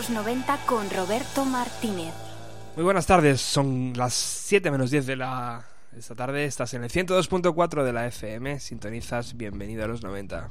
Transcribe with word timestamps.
los 0.01 0.09
90 0.09 0.57
con 0.65 0.89
Roberto 0.89 1.45
Martínez. 1.45 2.15
Muy 2.75 2.85
buenas 2.85 3.05
tardes, 3.05 3.39
son 3.43 3.93
las 3.95 4.15
7 4.15 4.71
menos 4.71 4.91
10 4.91 5.05
de 5.05 5.17
la 5.17 5.67
esta 5.95 6.15
tarde, 6.15 6.47
estás 6.47 6.73
en 6.73 6.85
el 6.85 6.91
102.4 6.91 7.85
de 7.85 7.93
la 7.93 8.07
FM, 8.07 8.61
sintonizas, 8.61 9.37
bienvenido 9.37 9.85
a 9.85 9.89
los 9.89 10.03
90. 10.03 10.49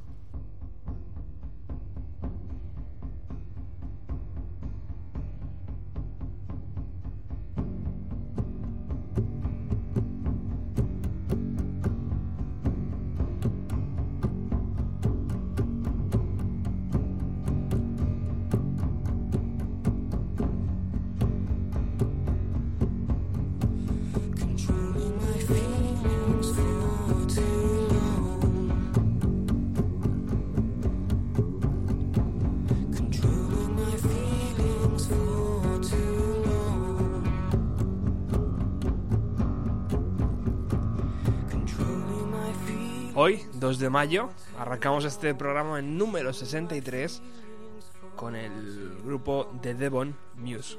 2 43.70 43.78
de 43.78 43.90
mayo, 43.92 44.32
arrancamos 44.58 45.06
este 45.06 45.36
programa 45.36 45.78
en 45.78 45.96
número 45.96 46.34
63 46.34 47.22
con 48.16 48.36
el 48.36 49.00
grupo 49.06 49.52
The 49.62 49.76
Devon 49.76 50.16
Muse. 50.38 50.76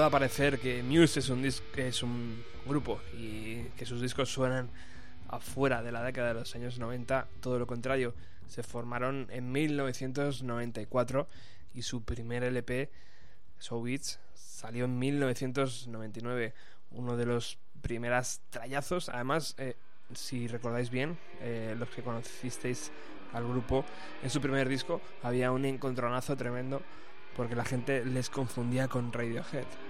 Pueda 0.00 0.08
parecer 0.08 0.58
que 0.58 0.82
Muse 0.82 1.20
es 1.20 1.28
un, 1.28 1.44
es 1.44 2.04
grupo 2.64 3.02
y 3.12 3.64
que 3.76 3.84
sus 3.84 4.00
discos 4.00 4.32
suenan 4.32 4.70
afuera 5.28 5.82
de 5.82 5.92
la 5.92 6.02
década 6.02 6.28
de 6.28 6.34
los 6.40 6.54
años 6.54 6.78
90, 6.78 7.28
todo 7.42 7.58
lo 7.58 7.66
contrario, 7.66 8.14
se 8.46 8.62
formaron 8.62 9.26
en 9.28 9.52
1994 9.52 11.28
y 11.74 11.82
su 11.82 12.02
primer 12.02 12.44
LP, 12.44 12.90
So 13.58 13.82
Beats, 13.82 14.20
salió 14.32 14.86
en 14.86 14.98
1999, 14.98 16.54
uno 16.92 17.18
de 17.18 17.26
los 17.26 17.58
primeros 17.82 18.40
trayazos. 18.48 19.10
Además, 19.10 19.54
eh, 19.58 19.76
si 20.14 20.48
recordáis 20.48 20.88
bien, 20.88 21.18
eh, 21.42 21.76
los 21.78 21.90
que 21.90 22.02
conocisteis 22.02 22.90
al 23.34 23.46
grupo, 23.46 23.84
en 24.22 24.30
su 24.30 24.40
primer 24.40 24.66
disco 24.66 25.02
había 25.22 25.52
un 25.52 25.66
encontronazo 25.66 26.38
tremendo 26.38 26.80
porque 27.36 27.54
la 27.54 27.66
gente 27.66 28.02
les 28.06 28.30
confundía 28.30 28.88
con 28.88 29.12
Radiohead. 29.12 29.89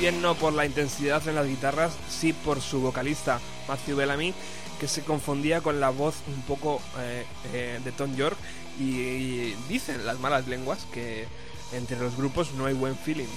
Bien 0.00 0.22
no 0.22 0.34
por 0.34 0.54
la 0.54 0.64
intensidad 0.64 1.28
en 1.28 1.34
las 1.34 1.46
guitarras, 1.46 1.92
sí 2.08 2.32
por 2.32 2.62
su 2.62 2.80
vocalista 2.80 3.38
Matthew 3.68 3.96
Bellamy, 3.96 4.32
que 4.80 4.88
se 4.88 5.02
confundía 5.02 5.60
con 5.60 5.78
la 5.78 5.90
voz 5.90 6.14
un 6.26 6.40
poco 6.42 6.80
eh, 6.98 7.26
eh, 7.52 7.80
de 7.84 7.92
Tom 7.92 8.16
York 8.16 8.38
y, 8.78 9.52
dicen 9.68 10.06
las 10.06 10.18
malas 10.18 10.48
lenguas 10.48 10.86
que 10.90 11.26
entre 11.74 11.98
los 11.98 12.16
grupos 12.16 12.52
no 12.52 12.64
hay 12.64 12.72
buen 12.72 12.96
feeling. 12.96 13.28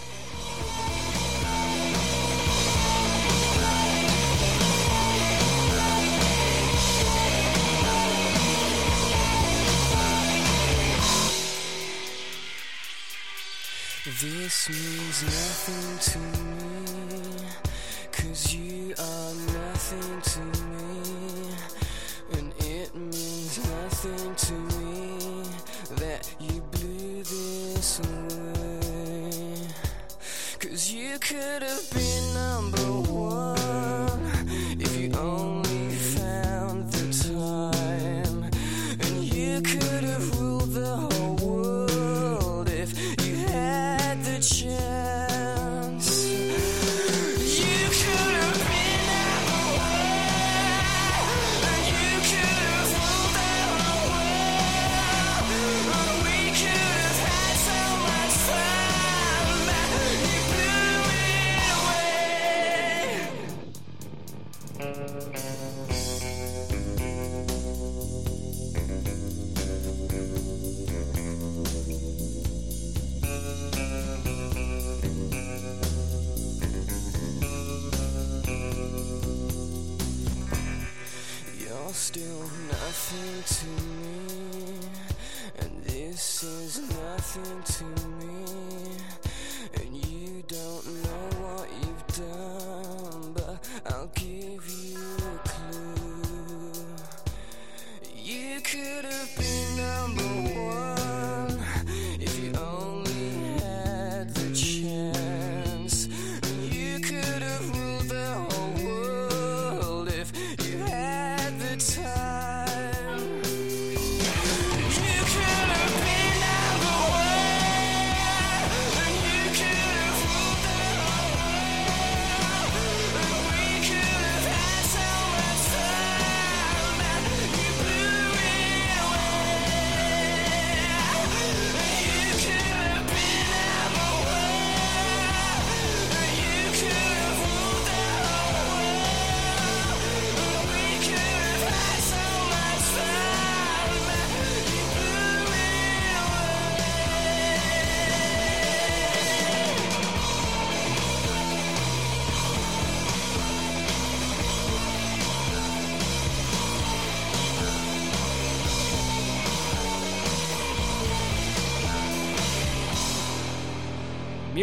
This 14.24 14.70
means 14.70 15.24
nothing 15.24 16.00
to 16.00 16.18
me, 16.56 17.20
cause 18.10 18.54
you 18.56 18.94
are 18.98 19.34
nothing 19.52 20.22
to 20.22 20.40
me, 20.70 21.52
and 22.32 22.54
it 22.60 22.96
means 22.96 23.58
nothing 23.70 24.34
to 24.34 24.54
me 24.54 24.73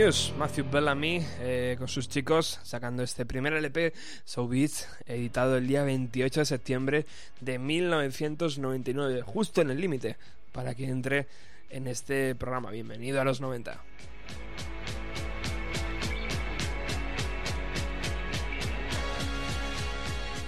Muse, 0.00 0.33
Matthew 0.38 0.64
Bellamy, 0.71 1.23
eh, 1.40 1.76
con 1.78 1.87
sus 1.87 2.09
chicos, 2.09 2.59
sacando 2.62 3.02
este 3.02 3.26
primer 3.26 3.52
LP, 3.52 3.92
So 4.25 4.49
Beats, 4.49 4.88
editado 5.04 5.59
el 5.59 5.66
día 5.66 5.83
28 5.83 6.40
de 6.40 6.47
septiembre 6.47 7.07
de 7.40 7.59
1999, 7.59 9.21
justo 9.21 9.61
en 9.61 9.71
el 9.71 9.78
límite, 9.78 10.16
para 10.52 10.75
que 10.75 10.87
entre 10.87 11.26
en 11.69 11.87
este 11.87 12.35
programa. 12.35 12.71
Bienvenido 12.71 13.21
a 13.21 13.25
los 13.25 13.42
90. 13.42 13.78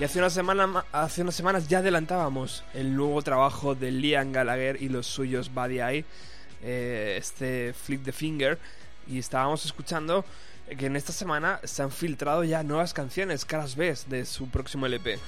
Y 0.00 0.04
hace 0.04 0.18
unas 0.18 0.32
semanas 1.35 1.68
ya 1.68 1.78
adelantábamos 1.78 2.64
el 2.73 2.97
nuevo 2.97 3.21
trabajo 3.21 3.75
de 3.75 3.90
Liam 3.90 4.32
Gallagher 4.32 4.80
y 4.80 4.88
los 4.88 5.06
suyos 5.06 5.52
Buddy 5.52 5.80
Eye, 5.80 6.04
eh, 6.62 7.16
este 7.18 7.75
Flip 7.75 8.02
the 8.02 8.12
Finger, 8.12 8.59
y 9.06 9.18
estábamos 9.18 9.64
escuchando 9.64 10.25
que 10.78 10.87
en 10.87 10.97
esta 10.97 11.12
semana 11.12 11.61
se 11.64 11.82
han 11.82 11.90
filtrado 11.90 12.44
ya 12.44 12.62
nuevas 12.62 12.94
canciones, 12.94 13.44
caras 13.44 13.76
B 13.76 13.94
de 14.09 14.25
su 14.25 14.49
próximo 14.49 14.87
LP. 14.87 15.18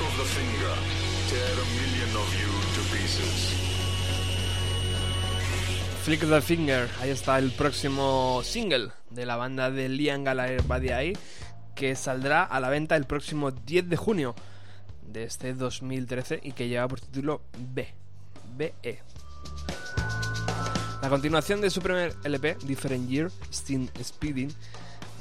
Of 0.00 0.16
the 0.16 0.24
finger, 0.24 0.74
tear 1.28 1.52
a 1.52 1.66
million 1.76 2.16
of 2.16 2.28
you 2.40 2.50
to 2.74 2.80
pieces. 2.90 3.52
Flick 6.04 6.20
the 6.20 6.40
Finger, 6.40 6.88
ahí 7.00 7.10
está 7.10 7.38
el 7.38 7.50
próximo 7.52 8.40
single 8.42 8.90
de 9.10 9.26
la 9.26 9.36
banda 9.36 9.70
de 9.70 9.88
Liam 9.88 10.24
Gallagher 10.24 10.62
Eye, 10.84 11.16
que 11.74 11.94
saldrá 11.94 12.42
a 12.42 12.58
la 12.60 12.70
venta 12.70 12.96
el 12.96 13.04
próximo 13.04 13.50
10 13.50 13.88
de 13.88 13.96
junio 13.96 14.34
de 15.06 15.24
este 15.24 15.54
2013 15.54 16.40
y 16.42 16.52
que 16.52 16.68
lleva 16.68 16.88
por 16.88 17.00
título 17.00 17.42
B, 17.58 17.88
BE. 18.56 19.00
La 21.02 21.08
continuación 21.08 21.60
de 21.60 21.70
su 21.70 21.80
primer 21.80 22.14
LP, 22.24 22.56
Different 22.64 23.08
Year, 23.08 23.30
Steam 23.52 23.88
Speeding, 24.02 24.52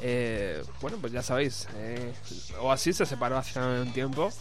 eh, 0.03 0.63
bueno, 0.81 0.97
pues 0.99 1.13
ya 1.13 1.21
sabéis, 1.21 1.67
eh, 1.75 2.11
Oasis 2.59 2.97
se 2.97 3.05
separó 3.05 3.37
hace 3.37 3.59
un 3.59 3.93
tiempo. 3.93 4.31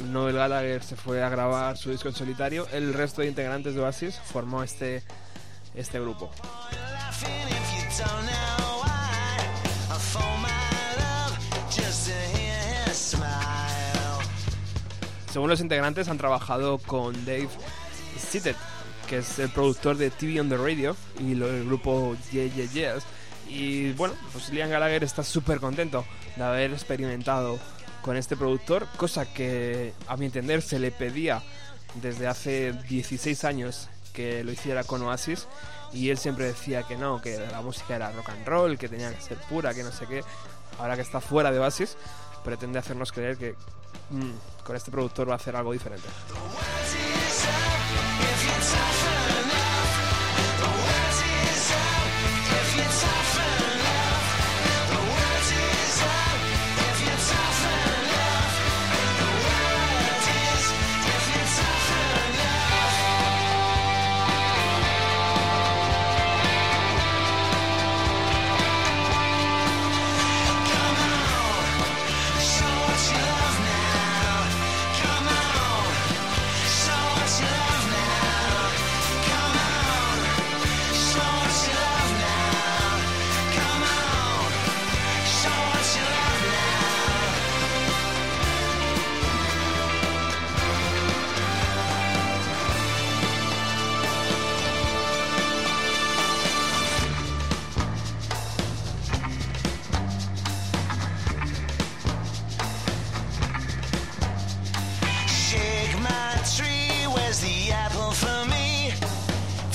Noel 0.00 0.36
Gallagher 0.36 0.82
se 0.82 0.96
fue 0.96 1.22
a 1.22 1.28
grabar 1.28 1.76
su 1.76 1.90
disco 1.90 2.08
en 2.08 2.14
solitario. 2.14 2.66
El 2.72 2.94
resto 2.94 3.22
de 3.22 3.28
integrantes 3.28 3.74
de 3.74 3.80
Oasis 3.80 4.18
formó 4.18 4.62
este, 4.62 5.02
este 5.74 6.00
grupo. 6.00 6.30
Según 15.32 15.48
los 15.48 15.60
integrantes, 15.60 16.08
han 16.08 16.18
trabajado 16.18 16.78
con 16.78 17.12
Dave 17.24 17.48
Sittet, 18.18 18.56
que 19.08 19.18
es 19.18 19.38
el 19.38 19.48
productor 19.48 19.96
de 19.96 20.10
TV 20.10 20.40
on 20.40 20.48
the 20.50 20.56
Radio 20.58 20.94
y 21.18 21.34
del 21.34 21.64
grupo 21.64 22.16
Yeah 22.30 22.46
Yeah 22.46 22.66
Yes. 22.66 23.04
Y 23.48 23.92
bueno, 23.92 24.14
pues 24.32 24.50
Liam 24.50 24.70
Gallagher 24.70 25.04
está 25.04 25.22
súper 25.24 25.58
contento 25.58 26.04
de 26.36 26.44
haber 26.44 26.72
experimentado 26.72 27.58
con 28.02 28.16
este 28.16 28.36
productor, 28.36 28.86
cosa 28.96 29.32
que 29.32 29.92
a 30.08 30.16
mi 30.16 30.26
entender 30.26 30.62
se 30.62 30.78
le 30.78 30.90
pedía 30.90 31.42
desde 31.94 32.26
hace 32.26 32.72
16 32.72 33.44
años 33.44 33.88
que 34.12 34.44
lo 34.44 34.52
hiciera 34.52 34.84
con 34.84 35.02
Oasis 35.02 35.46
y 35.92 36.10
él 36.10 36.18
siempre 36.18 36.46
decía 36.46 36.82
que 36.82 36.96
no, 36.96 37.20
que 37.20 37.38
la 37.38 37.60
música 37.60 37.96
era 37.96 38.10
rock 38.12 38.30
and 38.30 38.46
roll, 38.46 38.78
que 38.78 38.88
tenía 38.88 39.14
que 39.14 39.20
ser 39.20 39.36
pura, 39.48 39.74
que 39.74 39.82
no 39.82 39.92
sé 39.92 40.06
qué. 40.06 40.24
Ahora 40.78 40.96
que 40.96 41.02
está 41.02 41.20
fuera 41.20 41.50
de 41.50 41.58
Oasis, 41.58 41.96
pretende 42.44 42.78
hacernos 42.78 43.12
creer 43.12 43.36
que 43.36 43.54
mm, 44.10 44.64
con 44.64 44.76
este 44.76 44.90
productor 44.90 45.28
va 45.28 45.34
a 45.34 45.36
hacer 45.36 45.54
algo 45.54 45.72
diferente. 45.72 46.08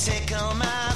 Tickle 0.08 0.54
my 0.56 0.87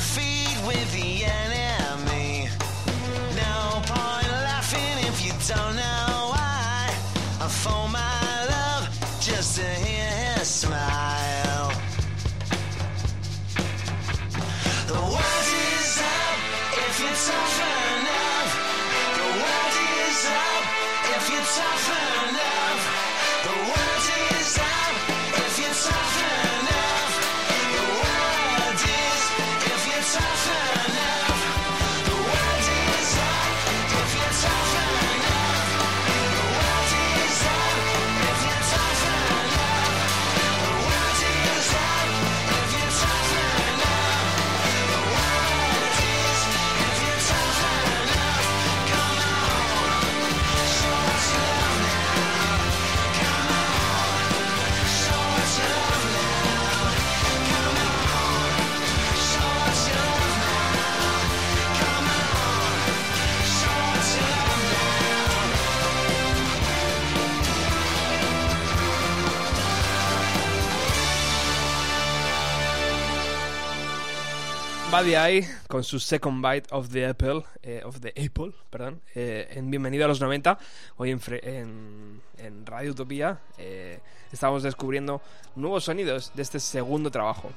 Buddy 74.92 75.16
Eye 75.16 75.48
con 75.70 75.86
su 75.86 76.02
Second 76.02 76.46
Bite 76.46 76.68
of 76.72 76.90
the 76.90 77.06
Apple, 77.06 77.44
eh, 77.64 77.82
of 77.86 78.02
the 78.02 78.10
Apple, 78.10 78.52
perdón, 78.70 79.02
eh, 79.16 79.48
en 79.52 79.72
Bienvenido 79.72 80.04
a 80.04 80.10
los 80.10 80.20
90. 80.20 80.60
Hoy 80.98 81.12
en, 81.12 81.22
en, 81.44 82.22
en 82.38 82.66
Radio 82.66 82.92
Utopía 82.92 83.40
eh, 83.58 84.02
estamos 84.34 84.64
descubriendo 84.64 85.22
nuevos 85.56 85.86
sonidos 85.86 86.34
de 86.36 86.42
este 86.42 86.60
segundo 86.60 87.10
trabajo. 87.10 87.52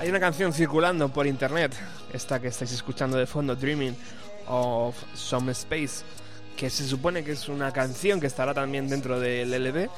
Hay 0.00 0.08
una 0.08 0.18
canción 0.18 0.54
circulando 0.54 1.10
por 1.10 1.26
internet, 1.26 1.74
esta 2.10 2.40
que 2.40 2.48
estáis 2.48 2.72
escuchando 2.72 3.18
de 3.18 3.26
fondo, 3.26 3.54
Dreaming 3.54 3.94
of 4.46 4.96
Some 5.12 5.52
Space, 5.52 6.04
que 6.56 6.70
se 6.70 6.86
supone 6.86 7.22
que 7.22 7.32
es 7.32 7.50
una 7.50 7.70
canción 7.70 8.18
que 8.18 8.26
estará 8.26 8.54
también 8.54 8.88
dentro 8.88 9.20
del 9.20 9.52
LP, 9.52 9.90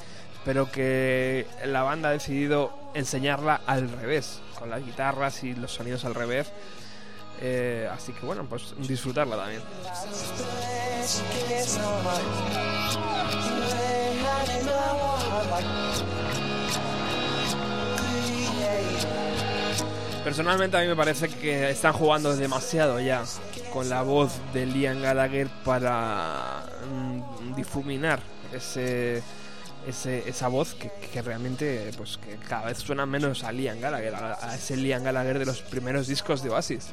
pero 0.45 0.69
que 0.73 1.47
la 1.67 1.85
banda 1.85 2.09
ha 2.09 2.13
decidido 2.13 2.77
enseñarla 2.95 3.61
al 3.65 3.89
revés, 3.89 4.41
con 4.59 4.71
las 4.71 4.85
guitarras 4.85 5.45
y 5.45 5.55
los 5.55 5.71
sonidos 5.71 6.05
al 6.05 6.17
revés. 6.17 6.51
Eh, 7.41 7.89
así 7.93 8.13
que 8.13 8.27
bueno, 8.27 8.45
pues 8.49 8.75
disfrutarla 8.79 9.37
también. 9.37 9.63
Personalmente 20.25 20.77
a 20.77 20.81
mí 20.81 20.87
me 20.87 20.95
parece 20.95 21.29
que 21.29 21.71
están 21.71 21.93
jugando 21.93 22.37
demasiado 22.37 23.01
ya 23.01 23.25
con 23.73 23.89
la 23.89 24.03
voz 24.03 24.33
de 24.55 24.67
Liam 24.67 25.03
Gallagher 25.03 25.49
para 25.65 26.63
mm, 26.89 27.55
difuminar 27.57 28.21
ese, 28.53 29.21
ese, 29.87 30.29
esa 30.29 30.47
voz 30.47 30.75
que, 30.75 30.93
que, 31.13 31.23
realmente 31.23 31.91
pues 31.97 32.19
que 32.19 32.37
cada 32.37 32.67
vez 32.67 32.79
suena 32.79 33.05
menos 33.05 33.43
a 33.43 33.51
Liam 33.51 33.81
Gallagher, 33.81 34.15
a, 34.15 34.55
ese 34.55 34.77
Liam 34.77 35.03
Gallagher 35.03 35.41
de 35.41 35.47
los 35.47 35.61
primeros 35.61 36.07
discos 36.07 36.43
de 36.43 36.51
Oasis. 36.51 36.93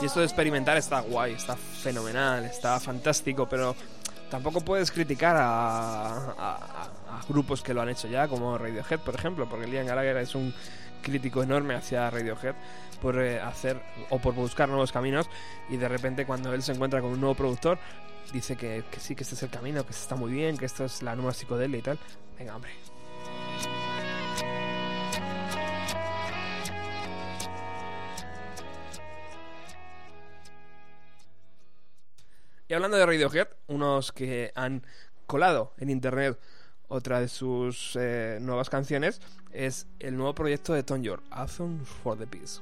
Y 0.00 0.06
esto 0.06 0.20
de 0.20 0.26
experimentar 0.26 0.76
está 0.76 1.00
guay, 1.00 1.32
está 1.32 1.56
fenomenal, 1.56 2.44
está 2.44 2.78
fantástico, 2.78 3.48
pero 3.48 3.74
tampoco 4.30 4.60
puedes 4.60 4.90
criticar 4.90 5.36
a, 5.36 6.34
a, 6.38 7.22
grupos 7.28 7.62
que 7.62 7.72
lo 7.72 7.82
han 7.82 7.88
hecho 7.88 8.08
ya, 8.08 8.28
como 8.28 8.58
Radiohead, 8.58 9.00
por 9.00 9.14
ejemplo, 9.14 9.48
porque 9.48 9.66
Liam 9.66 9.86
Gallagher 9.86 10.16
es 10.18 10.34
un 10.34 10.52
crítico 11.02 11.42
enorme 11.42 11.74
hacia 11.74 12.10
Radiohead 12.10 12.54
por 13.00 13.20
eh, 13.20 13.40
hacer 13.40 13.80
o 14.10 14.18
por 14.18 14.34
buscar 14.34 14.68
nuevos 14.68 14.90
caminos 14.90 15.28
y 15.68 15.76
de 15.76 15.88
repente 15.88 16.24
cuando 16.24 16.52
él 16.54 16.62
se 16.62 16.72
encuentra 16.72 17.00
con 17.00 17.10
un 17.10 17.20
nuevo 17.20 17.34
productor 17.34 17.78
dice 18.32 18.56
que, 18.56 18.84
que 18.90 19.00
sí, 19.00 19.14
que 19.14 19.22
este 19.22 19.34
es 19.34 19.42
el 19.42 19.50
camino, 19.50 19.84
que 19.84 19.92
está 19.92 20.16
muy 20.16 20.32
bien, 20.32 20.56
que 20.56 20.64
esto 20.64 20.84
es 20.84 21.02
la 21.02 21.14
nueva 21.14 21.32
psicodelia 21.32 21.78
y 21.78 21.82
tal. 21.82 21.98
Venga, 22.38 22.56
hombre. 22.56 22.72
Hablando 32.74 32.96
de 32.96 33.06
Radiohead, 33.06 33.48
unos 33.68 34.10
que 34.10 34.50
han 34.56 34.82
colado 35.26 35.72
en 35.78 35.90
internet 35.90 36.36
otra 36.88 37.20
de 37.20 37.28
sus 37.28 37.96
eh, 37.96 38.38
nuevas 38.40 38.68
canciones 38.68 39.20
es 39.52 39.86
el 40.00 40.16
nuevo 40.16 40.34
proyecto 40.34 40.72
de 40.74 40.82
Tom 40.82 41.00
York, 41.00 41.22
Anthem 41.30 41.84
for 41.84 42.18
the 42.18 42.26
Peace. 42.26 42.60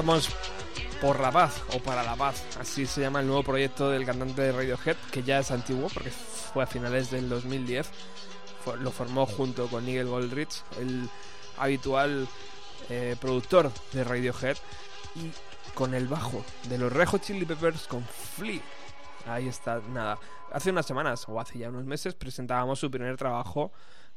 Átomos 0.00 0.30
por 1.02 1.20
la 1.20 1.30
paz 1.30 1.62
o 1.74 1.78
para 1.78 2.02
la 2.02 2.16
paz, 2.16 2.42
así 2.58 2.86
se 2.86 3.02
llama 3.02 3.20
el 3.20 3.26
nuevo 3.26 3.42
proyecto 3.42 3.90
del 3.90 4.06
cantante 4.06 4.40
de 4.40 4.50
Radiohead, 4.50 4.96
que 5.12 5.22
ya 5.22 5.40
es 5.40 5.50
antiguo 5.50 5.90
porque 5.92 6.08
fue 6.08 6.62
a 6.62 6.66
finales 6.66 7.10
del 7.10 7.28
2010. 7.28 7.86
Fue, 8.64 8.78
lo 8.78 8.92
formó 8.92 9.26
junto 9.26 9.66
con 9.66 9.84
Nigel 9.84 10.06
Goldrich, 10.06 10.62
el 10.78 11.06
habitual 11.58 12.26
eh, 12.88 13.14
productor 13.20 13.70
de 13.92 14.02
Radiohead, 14.02 14.56
y 15.16 15.30
con 15.74 15.92
el 15.92 16.08
bajo 16.08 16.46
de 16.70 16.78
los 16.78 16.90
Red 16.90 17.08
Hot 17.08 17.20
Chili 17.20 17.44
Peppers 17.44 17.86
con 17.86 18.02
Flea. 18.02 18.62
Ahí 19.26 19.48
está, 19.48 19.82
nada. 19.92 20.18
Hace 20.50 20.70
unas 20.70 20.86
semanas, 20.86 21.26
o 21.28 21.38
hace 21.38 21.58
ya 21.58 21.68
unos 21.68 21.84
meses, 21.84 22.14
presentábamos 22.14 22.78
su 22.78 22.90
primer 22.90 23.18
trabajo 23.18 23.70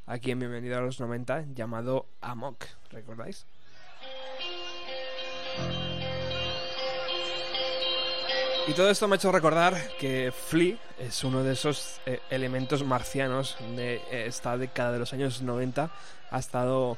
aquí 0.06 0.32
en 0.32 0.40
Bienvenido 0.40 0.78
a 0.78 0.82
los 0.82 1.02
90, 1.02 1.48
llamado 1.54 2.08
Amok, 2.22 2.64
¿recordáis? 2.90 3.46
Y 8.66 8.74
todo 8.74 8.90
esto 8.90 9.08
me 9.08 9.16
ha 9.16 9.18
hecho 9.18 9.32
recordar 9.32 9.76
que 10.00 10.32
Flea 10.32 10.78
es 10.98 11.24
uno 11.24 11.44
de 11.44 11.54
esos 11.54 12.00
eh, 12.06 12.22
elementos 12.30 12.86
marcianos 12.86 13.58
de 13.76 13.96
eh, 13.96 14.26
esta 14.28 14.58
década 14.58 14.94
de 14.94 15.00
los 15.00 15.12
años 15.12 15.42
90. 15.42 15.92
Ha 16.32 16.40
estado 16.40 16.98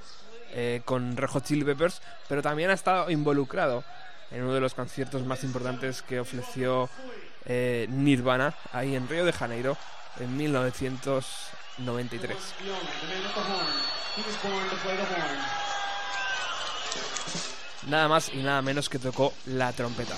eh, 0.57 0.81
con 0.85 1.17
Red 1.17 1.27
Hot 1.29 1.43
Chili 1.43 1.65
Peppers, 1.65 2.01
pero 2.29 2.41
también 2.41 2.69
ha 2.69 2.73
estado 2.73 3.09
involucrado 3.09 3.83
en 4.31 4.43
uno 4.43 4.53
de 4.53 4.61
los 4.61 4.73
conciertos 4.73 5.25
más 5.25 5.43
importantes 5.43 6.01
que 6.01 6.17
ofreció 6.19 6.89
eh, 7.45 7.87
Nirvana 7.89 8.53
ahí 8.71 8.95
en 8.95 9.09
Río 9.09 9.25
de 9.25 9.33
Janeiro 9.33 9.75
en 10.19 10.37
1993. 10.37 12.37
Nada 17.87 18.07
más 18.07 18.31
y 18.33 18.37
nada 18.37 18.61
menos 18.61 18.89
que 18.89 18.99
tocó 18.99 19.33
la 19.45 19.71
trompeta. 19.73 20.15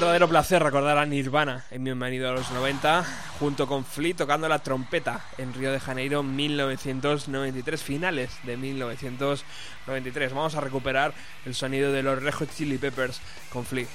Verdadero 0.00 0.30
placer 0.30 0.62
recordar 0.62 0.96
a 0.96 1.04
Nirvana 1.04 1.66
en 1.70 1.84
Bienvenido 1.84 2.30
a 2.30 2.32
los 2.32 2.50
90, 2.52 3.04
junto 3.38 3.66
con 3.66 3.84
Flea 3.84 4.16
tocando 4.16 4.48
la 4.48 4.60
trompeta 4.60 5.20
en 5.36 5.52
Río 5.52 5.70
de 5.72 5.78
Janeiro 5.78 6.22
1993, 6.22 7.82
finales 7.82 8.30
de 8.44 8.56
1993. 8.56 10.32
Vamos 10.32 10.54
a 10.54 10.62
recuperar 10.62 11.12
el 11.44 11.54
sonido 11.54 11.92
de 11.92 12.02
los 12.02 12.22
Red 12.22 12.32
Hot 12.32 12.48
Chili 12.56 12.78
Peppers 12.78 13.20
con 13.52 13.66
Flea. 13.66 13.88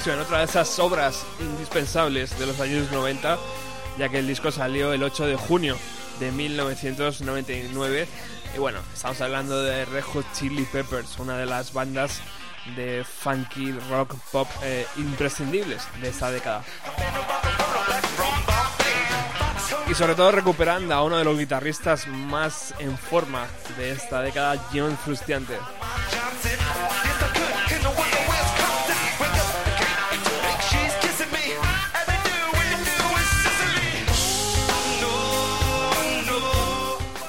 Californication, 0.00 0.20
otra 0.20 0.38
de 0.38 0.44
esas 0.44 0.78
obras 0.78 1.26
indispensables 1.40 2.38
de 2.38 2.46
los 2.46 2.58
años 2.60 2.90
90, 2.90 3.38
ya 3.98 4.08
que 4.08 4.18
el 4.18 4.26
disco 4.26 4.50
salió 4.50 4.92
el 4.92 5.02
8 5.02 5.26
de 5.26 5.36
junio 5.36 5.76
de 6.18 6.32
1999. 6.32 8.08
Y 8.54 8.58
bueno, 8.58 8.78
estamos 8.94 9.20
hablando 9.20 9.62
de 9.62 9.84
Red 9.84 10.04
Hot 10.04 10.24
Chili 10.32 10.64
Peppers, 10.64 11.18
una 11.18 11.36
de 11.36 11.46
las 11.46 11.72
bandas 11.72 12.20
de 12.76 13.04
funky 13.04 13.72
rock 13.90 14.14
pop 14.32 14.48
eh, 14.62 14.86
imprescindibles 14.96 15.82
de 16.00 16.08
esta 16.08 16.30
década. 16.30 16.64
Y 19.88 19.94
sobre 19.94 20.14
todo 20.14 20.30
recuperando 20.32 20.94
a 20.94 21.02
uno 21.02 21.18
de 21.18 21.24
los 21.24 21.38
guitarristas 21.38 22.06
más 22.06 22.74
en 22.78 22.96
forma 22.96 23.46
de 23.76 23.92
esta 23.92 24.22
década, 24.22 24.56
John 24.72 24.96
Frusciante. 25.04 25.58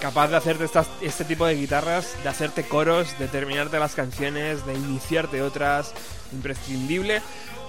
Capaz 0.02 0.30
de 0.30 0.36
hacerte 0.36 0.66
este 1.02 1.24
tipo 1.24 1.46
de 1.46 1.56
guitarras, 1.56 2.16
de 2.24 2.30
hacerte 2.30 2.64
coros, 2.64 3.18
de 3.20 3.28
terminarte 3.28 3.80
las 3.80 3.94
canciones, 3.94 4.66
de 4.66 4.74
iniciarte 4.74 5.42
otras. 5.44 5.94
Imprescindible 6.34 7.22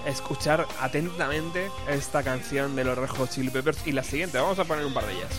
escuchar 0.05 0.67
atentamente 0.81 1.69
esta 1.87 2.23
canción 2.23 2.75
de 2.75 2.83
los 2.83 2.97
Red 2.97 3.09
Hot 3.09 3.29
Chili 3.29 3.51
Peppers 3.51 3.85
y 3.85 3.91
la 3.91 4.03
siguiente. 4.03 4.39
Vamos 4.39 4.57
a 4.59 4.65
poner 4.65 4.85
un 4.85 4.93
par 4.93 5.05
de 5.05 5.13
ellas. 5.13 5.29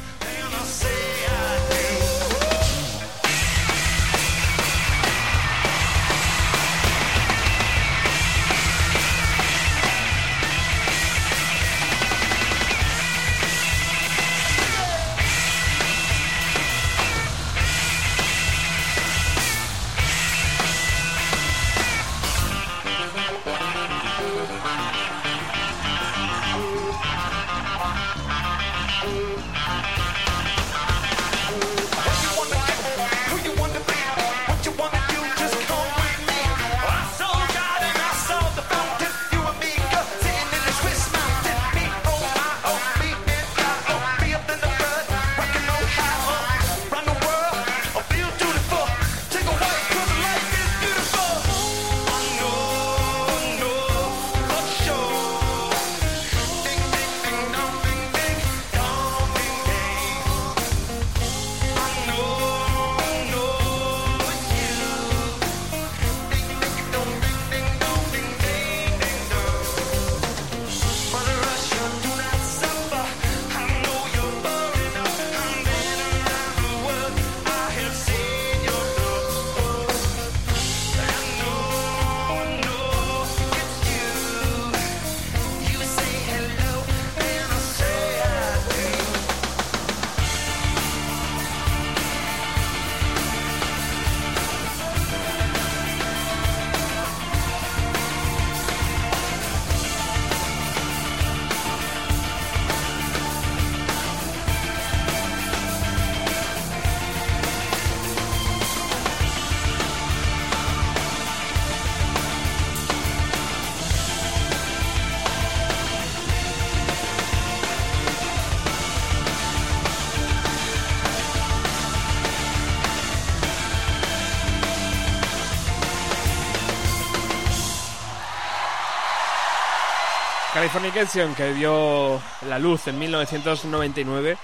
Californication 130.74 131.36
que 131.36 131.54
dio 131.54 132.20
la 132.48 132.58
luz 132.58 132.88
en 132.88 132.98
1999, 132.98 134.36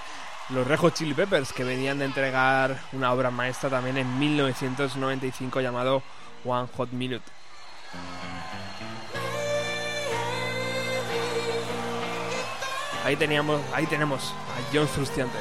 los 0.50 0.64
Rejo 0.64 0.90
Chili 0.90 1.12
Peppers 1.12 1.52
que 1.52 1.64
venían 1.64 1.98
de 1.98 2.04
entregar 2.04 2.78
una 2.92 3.12
obra 3.12 3.32
maestra 3.32 3.68
también 3.68 3.96
en 3.96 4.16
1995 4.16 5.60
llamado 5.60 6.04
One 6.44 6.68
Hot 6.76 6.92
Minute. 6.92 7.24
Ahí 13.04 13.16
teníamos, 13.16 13.60
ahí 13.74 13.86
tenemos 13.86 14.30
a 14.30 14.72
John 14.72 14.86
Frustiante. 14.86 15.38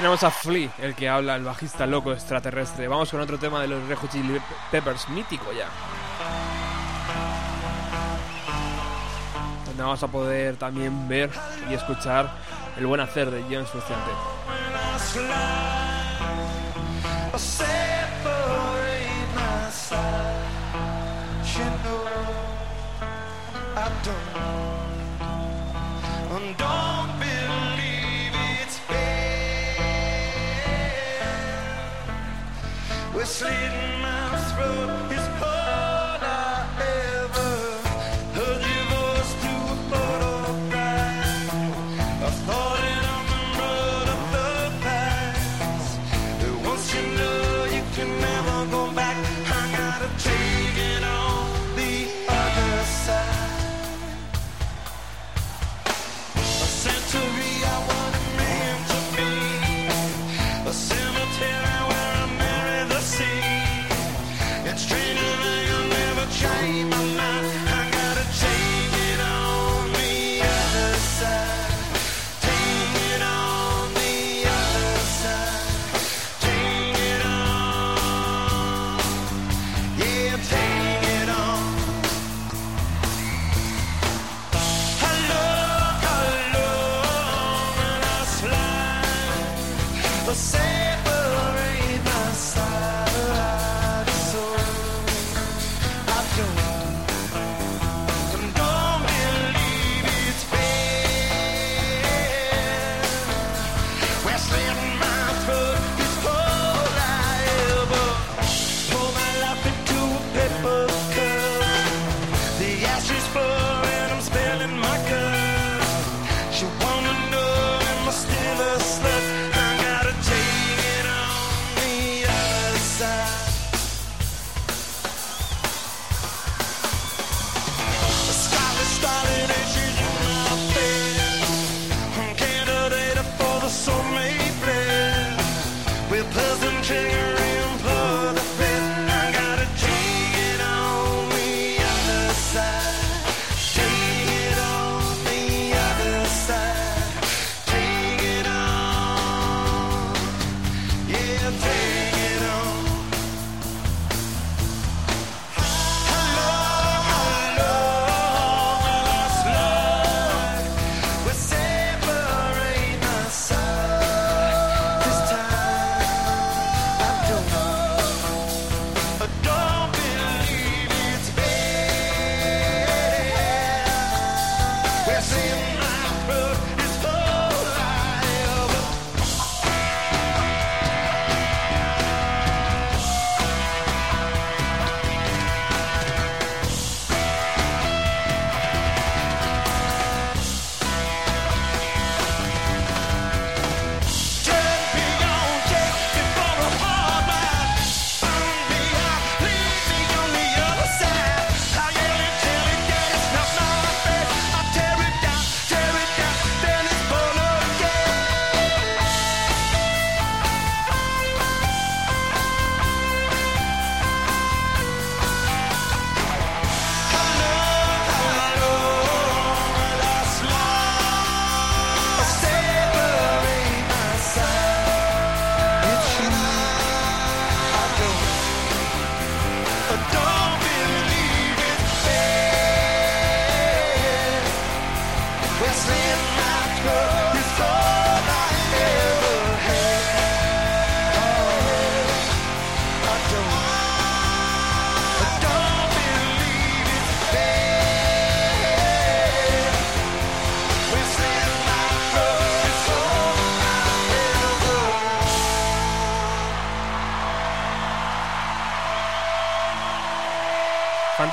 tenemos 0.00 0.24
a 0.24 0.30
Flea, 0.30 0.70
el 0.78 0.94
que 0.94 1.10
habla, 1.10 1.36
el 1.36 1.44
bajista 1.44 1.86
loco 1.86 2.10
extraterrestre. 2.10 2.88
Vamos 2.88 3.10
con 3.10 3.20
otro 3.20 3.38
tema 3.38 3.60
de 3.60 3.68
los 3.68 3.86
Red 3.86 3.98
Chili 4.10 4.40
Peppers, 4.70 5.06
mítico 5.10 5.52
ya. 5.52 5.68
Donde 9.66 9.82
vamos 9.82 10.02
a 10.02 10.08
poder 10.08 10.56
también 10.56 11.06
ver 11.06 11.30
y 11.70 11.74
escuchar 11.74 12.30
el 12.78 12.86
buen 12.86 13.02
hacer 13.02 13.30
de 13.30 13.42
John 13.42 13.66
Frusciante. 13.66 14.10
slit 33.40 33.72
my 34.02 34.36
throat. 34.52 35.19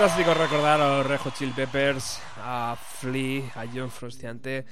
fantástico 0.08 0.34
recordar 0.36 0.80
a 0.80 0.98
los 0.98 1.06
Rejo 1.06 1.32
Chill 1.32 1.52
Peppers, 1.52 2.22
a 2.38 2.78
Flea, 2.82 3.52
a 3.56 3.66
John 3.66 3.92
Frustiante, 3.92 4.66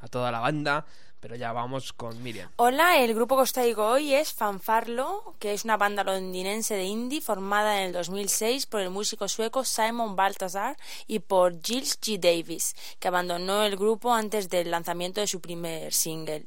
a 0.00 0.06
toda 0.06 0.30
la 0.30 0.38
banda. 0.38 0.86
Pero 1.18 1.34
ya 1.34 1.50
vamos 1.52 1.92
con 1.92 2.22
Miriam. 2.22 2.48
Hola, 2.54 2.98
el 2.98 3.12
grupo 3.12 3.34
que 3.34 3.42
os 3.42 3.52
traigo 3.52 3.84
hoy 3.84 4.14
es 4.14 4.32
Fanfarlo, 4.32 5.34
que 5.40 5.54
es 5.54 5.64
una 5.64 5.76
banda 5.76 6.04
londinense 6.04 6.76
de 6.76 6.84
indie 6.84 7.20
formada 7.20 7.80
en 7.80 7.88
el 7.88 7.92
2006 7.94 8.66
por 8.66 8.80
el 8.80 8.90
músico 8.90 9.26
sueco 9.26 9.64
Simon 9.64 10.14
Baltasar 10.14 10.76
y 11.08 11.18
por 11.18 11.60
Gilles 11.60 12.00
G. 12.00 12.20
Davis, 12.20 12.76
que 13.00 13.08
abandonó 13.08 13.64
el 13.64 13.76
grupo 13.76 14.14
antes 14.14 14.48
del 14.50 14.70
lanzamiento 14.70 15.20
de 15.20 15.26
su 15.26 15.40
primer 15.40 15.92
single. 15.92 16.46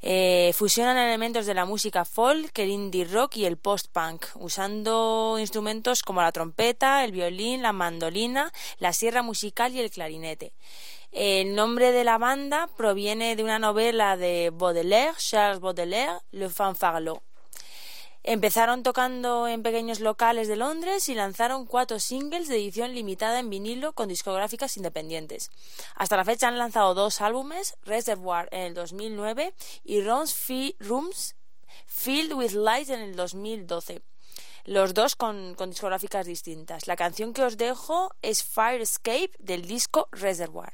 Eh, 0.00 0.52
fusionan 0.54 0.96
elementos 0.96 1.46
de 1.46 1.54
la 1.54 1.64
música 1.64 2.04
folk, 2.04 2.56
el 2.58 2.70
indie 2.70 3.04
rock 3.04 3.36
y 3.36 3.46
el 3.46 3.56
post-punk, 3.56 4.26
usando 4.36 5.36
instrumentos 5.40 6.02
como 6.02 6.22
la 6.22 6.32
trompeta, 6.32 7.04
el 7.04 7.12
violín, 7.12 7.62
la 7.62 7.72
mandolina, 7.72 8.52
la 8.78 8.92
sierra 8.92 9.22
musical 9.22 9.74
y 9.74 9.80
el 9.80 9.90
clarinete. 9.90 10.52
El 11.10 11.54
nombre 11.54 11.90
de 11.90 12.04
la 12.04 12.18
banda 12.18 12.68
proviene 12.76 13.34
de 13.34 13.42
una 13.42 13.58
novela 13.58 14.16
de 14.16 14.50
Baudelaire, 14.52 15.14
Charles 15.18 15.60
Baudelaire, 15.60 16.20
Le 16.30 16.48
Fanfarlot. 16.48 17.27
Empezaron 18.24 18.82
tocando 18.82 19.46
en 19.48 19.62
pequeños 19.62 20.00
locales 20.00 20.48
de 20.48 20.56
Londres 20.56 21.08
y 21.08 21.14
lanzaron 21.14 21.66
cuatro 21.66 21.98
singles 21.98 22.48
de 22.48 22.56
edición 22.56 22.94
limitada 22.94 23.38
en 23.38 23.48
vinilo 23.48 23.92
con 23.94 24.08
discográficas 24.08 24.76
independientes. 24.76 25.50
Hasta 25.94 26.16
la 26.16 26.24
fecha 26.24 26.48
han 26.48 26.58
lanzado 26.58 26.94
dos 26.94 27.20
álbumes, 27.20 27.76
Reservoir 27.84 28.48
en 28.50 28.60
el 28.62 28.74
2009 28.74 29.54
y 29.84 30.02
Rooms, 30.02 30.34
Fi- 30.34 30.76
Rooms 30.78 31.36
Filled 31.86 32.32
with 32.34 32.52
Light 32.52 32.90
en 32.90 33.00
el 33.00 33.16
2012. 33.16 34.02
Los 34.64 34.92
dos 34.92 35.16
con, 35.16 35.54
con 35.54 35.70
discográficas 35.70 36.26
distintas. 36.26 36.86
La 36.86 36.96
canción 36.96 37.32
que 37.32 37.42
os 37.44 37.56
dejo 37.56 38.10
es 38.20 38.42
Fire 38.44 38.82
Escape 38.82 39.30
del 39.38 39.66
disco 39.66 40.08
Reservoir. 40.12 40.72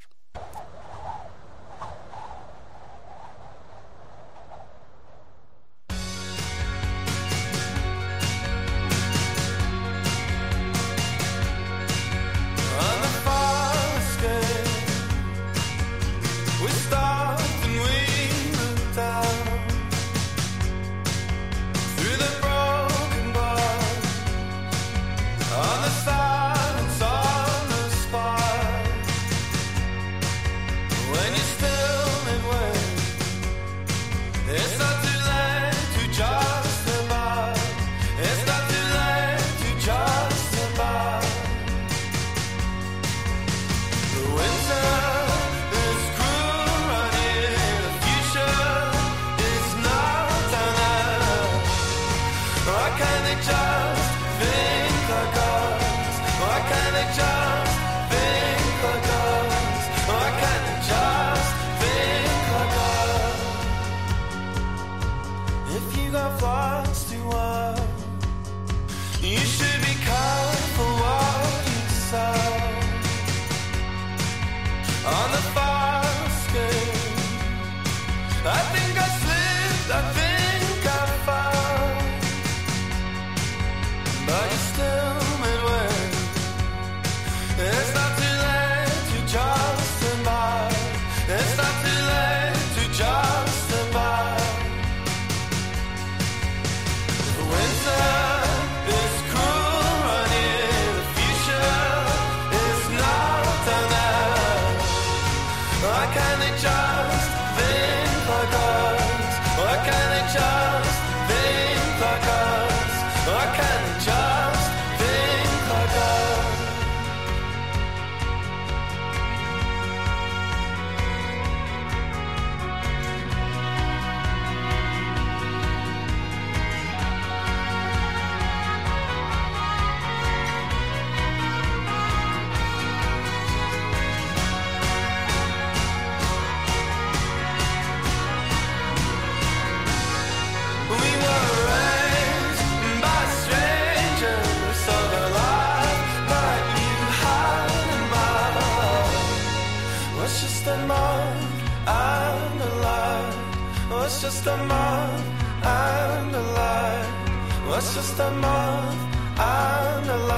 Just 157.92 158.18
a 158.18 158.30
month 158.30 159.38
and 159.38 160.33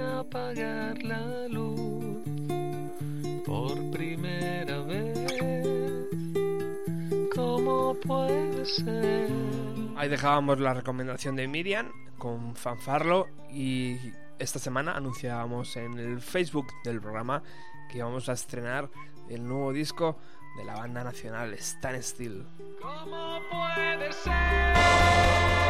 apagar 0.00 1.02
la 1.02 1.48
luz 1.48 2.18
por 3.44 3.90
primera 3.90 4.78
vez. 4.80 5.38
¿Cómo 7.34 7.94
puede 7.94 8.64
ser? 8.64 9.30
Ahí 9.96 10.08
dejábamos 10.08 10.60
la 10.60 10.74
recomendación 10.74 11.36
de 11.36 11.48
Miriam 11.48 11.90
con 12.18 12.56
Fanfarlo 12.56 13.28
y 13.50 13.96
esta 14.38 14.58
semana 14.58 14.96
anunciábamos 14.96 15.76
en 15.76 15.98
el 15.98 16.20
Facebook 16.20 16.66
del 16.84 17.00
programa 17.00 17.42
que 17.90 17.98
íbamos 17.98 18.28
a 18.28 18.32
estrenar 18.32 18.90
el 19.28 19.46
nuevo 19.46 19.72
disco 19.72 20.18
de 20.56 20.64
la 20.64 20.74
banda 20.74 21.04
nacional 21.04 21.54
Stan 21.54 22.02
Still. 22.02 22.46
¿Cómo 22.80 23.38
puede 23.50 24.12
ser? 24.12 25.63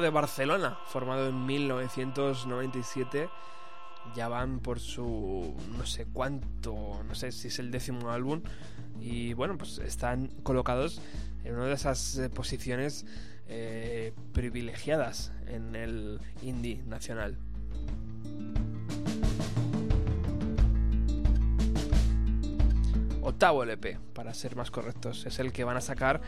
De 0.00 0.10
Barcelona, 0.10 0.78
formado 0.86 1.28
en 1.28 1.46
1997, 1.46 3.28
ya 4.14 4.28
van 4.28 4.60
por 4.60 4.80
su 4.80 5.54
no 5.76 5.86
sé 5.86 6.06
cuánto, 6.12 7.02
no 7.06 7.14
sé 7.14 7.32
si 7.32 7.48
es 7.48 7.58
el 7.58 7.70
décimo 7.70 8.10
álbum, 8.10 8.42
y 9.00 9.34
bueno, 9.34 9.58
pues 9.58 9.78
están 9.78 10.28
colocados 10.42 11.00
en 11.44 11.54
una 11.54 11.66
de 11.66 11.74
esas 11.74 12.16
eh, 12.18 12.30
posiciones 12.30 13.06
eh, 13.48 14.12
privilegiadas 14.32 15.32
en 15.46 15.76
el 15.76 16.20
indie 16.42 16.82
nacional. 16.86 17.38
Octavo 23.22 23.62
LP, 23.62 23.98
para 24.12 24.34
ser 24.34 24.56
más 24.56 24.70
correctos, 24.70 25.26
es 25.26 25.38
el 25.38 25.52
que 25.52 25.64
van 25.64 25.76
a 25.76 25.80
sacar 25.80 26.20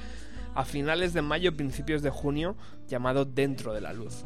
a 0.54 0.64
finales 0.64 1.12
de 1.12 1.22
mayo, 1.22 1.56
principios 1.56 2.02
de 2.02 2.10
junio, 2.10 2.56
llamado 2.88 3.24
Dentro 3.24 3.72
de 3.72 3.80
la 3.80 3.92
Luz. 3.92 4.24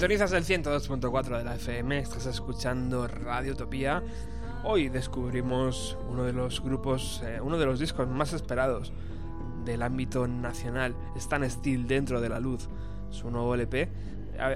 Sintonizas 0.00 0.32
el 0.32 0.44
102.4 0.44 1.36
de 1.36 1.44
la 1.44 1.56
FM, 1.56 1.98
estás 1.98 2.24
escuchando 2.24 3.06
Radio 3.06 3.52
Utopía. 3.52 4.02
Hoy 4.64 4.88
descubrimos 4.88 5.98
uno 6.08 6.24
de 6.24 6.32
los 6.32 6.62
grupos, 6.62 7.20
eh, 7.22 7.38
uno 7.42 7.58
de 7.58 7.66
los 7.66 7.78
discos 7.78 8.08
más 8.08 8.32
esperados 8.32 8.94
del 9.66 9.82
ámbito 9.82 10.26
nacional, 10.26 10.96
Stan 11.16 11.50
Steel 11.50 11.86
dentro 11.86 12.22
de 12.22 12.30
la 12.30 12.40
luz, 12.40 12.66
su 13.10 13.30
nuevo 13.30 13.54
LP. 13.54 13.90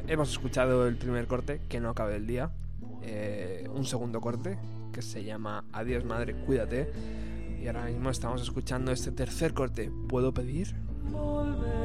Hemos 0.09 0.30
escuchado 0.30 0.88
el 0.88 0.97
primer 0.97 1.26
corte, 1.26 1.61
que 1.68 1.78
no 1.78 1.95
cabe 1.95 2.16
el 2.16 2.26
día, 2.26 2.51
eh, 3.03 3.68
un 3.70 3.84
segundo 3.84 4.22
corte, 4.22 4.57
que 4.95 5.03
se 5.03 5.24
llama 5.24 5.66
Adiós 5.74 6.07
madre, 6.07 6.32
cuídate. 6.47 6.90
Y 7.62 7.66
ahora 7.66 7.84
mismo 7.84 8.09
estamos 8.09 8.40
escuchando 8.40 8.92
este 8.92 9.12
tercer 9.12 9.53
corte, 9.53 9.92
¿puedo 10.09 10.32
pedir? 10.32 10.74
Volver. 11.11 11.84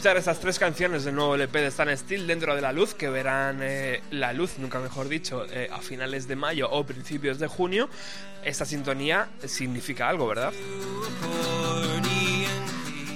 Escuchar 0.00 0.16
estas 0.16 0.40
tres 0.40 0.58
canciones 0.58 1.04
del 1.04 1.14
nuevo 1.14 1.34
LP 1.34 1.60
de 1.60 1.66
Stan 1.66 1.94
Steel 1.94 2.26
dentro 2.26 2.54
de 2.54 2.62
la 2.62 2.72
luz, 2.72 2.94
que 2.94 3.10
verán 3.10 3.58
eh, 3.60 4.00
la 4.10 4.32
luz, 4.32 4.56
nunca 4.56 4.78
mejor 4.78 5.10
dicho, 5.10 5.44
eh, 5.50 5.68
a 5.70 5.76
finales 5.82 6.26
de 6.26 6.36
mayo 6.36 6.70
o 6.70 6.86
principios 6.86 7.38
de 7.38 7.46
junio, 7.48 7.90
esta 8.42 8.64
sintonía 8.64 9.28
significa 9.44 10.08
algo, 10.08 10.26
¿verdad? 10.26 10.54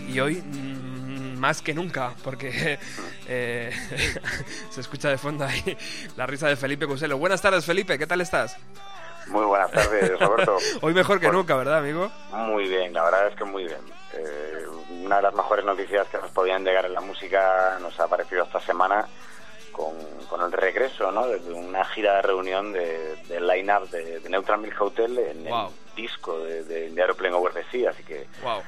Y 0.09 0.21
hoy 0.21 0.43
mm, 0.43 1.39
más 1.39 1.63
que 1.63 1.73
nunca, 1.73 2.13
porque 2.23 2.79
eh, 3.29 3.73
se 4.69 4.83
escucha 4.83 5.09
de 5.09 5.17
fondo 5.17 5.47
ahí 5.47 5.79
la 6.19 6.27
risa 6.27 6.49
de 6.49 6.57
Felipe 6.57 6.87
Cuselo. 6.87 7.17
Buenas 7.17 7.41
tardes, 7.41 7.65
Felipe, 7.65 7.99
¿qué 7.99 8.07
tal 8.07 8.21
estás? 8.21 8.59
Muy 9.29 9.45
buenas 9.45 9.71
tardes, 9.71 10.19
Roberto. 10.21 10.59
Hoy 10.83 10.93
mejor 10.93 11.21
que 11.21 11.31
nunca, 11.31 11.57
¿verdad, 11.57 11.79
amigo? 11.79 12.11
Muy 12.31 12.69
bien, 12.69 12.93
la 12.93 13.05
verdad 13.05 13.29
es 13.29 13.37
que 13.37 13.45
muy 13.45 13.65
bien. 13.65 13.81
Eh, 14.13 14.64
una 15.05 15.17
de 15.17 15.23
las 15.23 15.35
mejores 15.35 15.65
noticias 15.65 16.07
que 16.09 16.19
nos 16.19 16.31
podían 16.31 16.65
llegar 16.65 16.85
en 16.87 16.95
la 16.95 17.01
música 17.01 17.79
nos 17.81 17.99
ha 18.01 18.05
aparecido 18.05 18.45
esta 18.45 18.61
semana 18.61 19.07
con, 19.73 19.95
con 20.29 20.41
el 20.43 20.53
regreso 20.53 21.11
¿no? 21.11 21.27
de 21.27 21.53
una 21.53 21.85
gira 21.87 22.17
de 22.17 22.23
reunión 22.23 22.73
de, 22.73 23.17
del 23.29 23.47
line-up 23.47 23.89
de, 23.91 24.21
de 24.21 24.29
Neutral 24.31 24.61
Milk 24.61 24.81
Hotel 24.81 25.19
en 25.19 25.45
Wow. 25.45 25.69
el 25.69 25.95
disco 25.97 26.39
de, 26.41 26.65
de, 26.65 26.91
de 26.91 27.01
Aeroplane 27.03 27.35
Over 27.35 27.53
the 27.53 27.65
Sea, 27.71 27.91
así 27.91 28.03
que 28.05 28.27
Wow. 28.43 28.63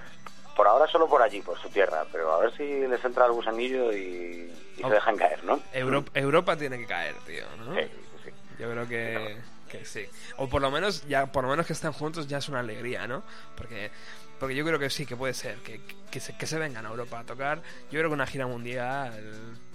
por 0.56 0.66
ahora 0.66 0.86
solo 0.88 1.08
por 1.08 1.22
allí, 1.22 1.40
por 1.42 1.58
su 1.60 1.68
tierra, 1.68 2.04
pero 2.10 2.32
a 2.34 2.38
ver 2.40 2.56
si 2.56 2.64
les 2.86 3.04
entra 3.04 3.26
el 3.26 3.32
gusanillo 3.32 3.92
y, 3.92 4.52
y 4.76 4.82
Oh. 4.84 4.88
se 4.88 4.94
dejan 4.94 5.16
caer, 5.16 5.42
¿no? 5.44 5.58
Europa, 5.72 6.10
Europa 6.14 6.56
tiene 6.56 6.76
que 6.78 6.86
caer, 6.86 7.14
tío, 7.26 7.44
¿no? 7.58 7.74
Sí, 7.76 7.80
sí. 8.24 8.30
Yo 8.58 8.70
creo 8.70 8.86
que, 8.88 9.36
que 9.70 9.84
sí. 9.86 10.06
O 10.36 10.48
por 10.48 10.60
lo 10.60 10.70
menos 10.70 11.06
ya 11.08 11.26
por 11.32 11.44
lo 11.44 11.50
menos 11.50 11.66
que 11.66 11.72
estén 11.72 11.92
juntos 11.92 12.26
ya 12.26 12.38
es 12.38 12.48
una 12.50 12.60
alegría, 12.60 13.06
¿no? 13.06 13.22
Porque 13.56 13.90
porque 14.38 14.54
yo 14.54 14.64
creo 14.64 14.78
que 14.78 14.90
sí 14.90 15.06
que 15.06 15.16
puede 15.16 15.34
ser 15.34 15.56
que, 15.58 15.80
que, 16.10 16.20
se, 16.20 16.36
que 16.36 16.46
se 16.46 16.58
vengan 16.58 16.86
a 16.86 16.90
Europa 16.90 17.20
a 17.20 17.24
tocar. 17.24 17.58
Yo 17.90 17.98
creo 17.98 18.08
que 18.08 18.14
una 18.14 18.26
gira 18.26 18.46
mundial 18.46 19.12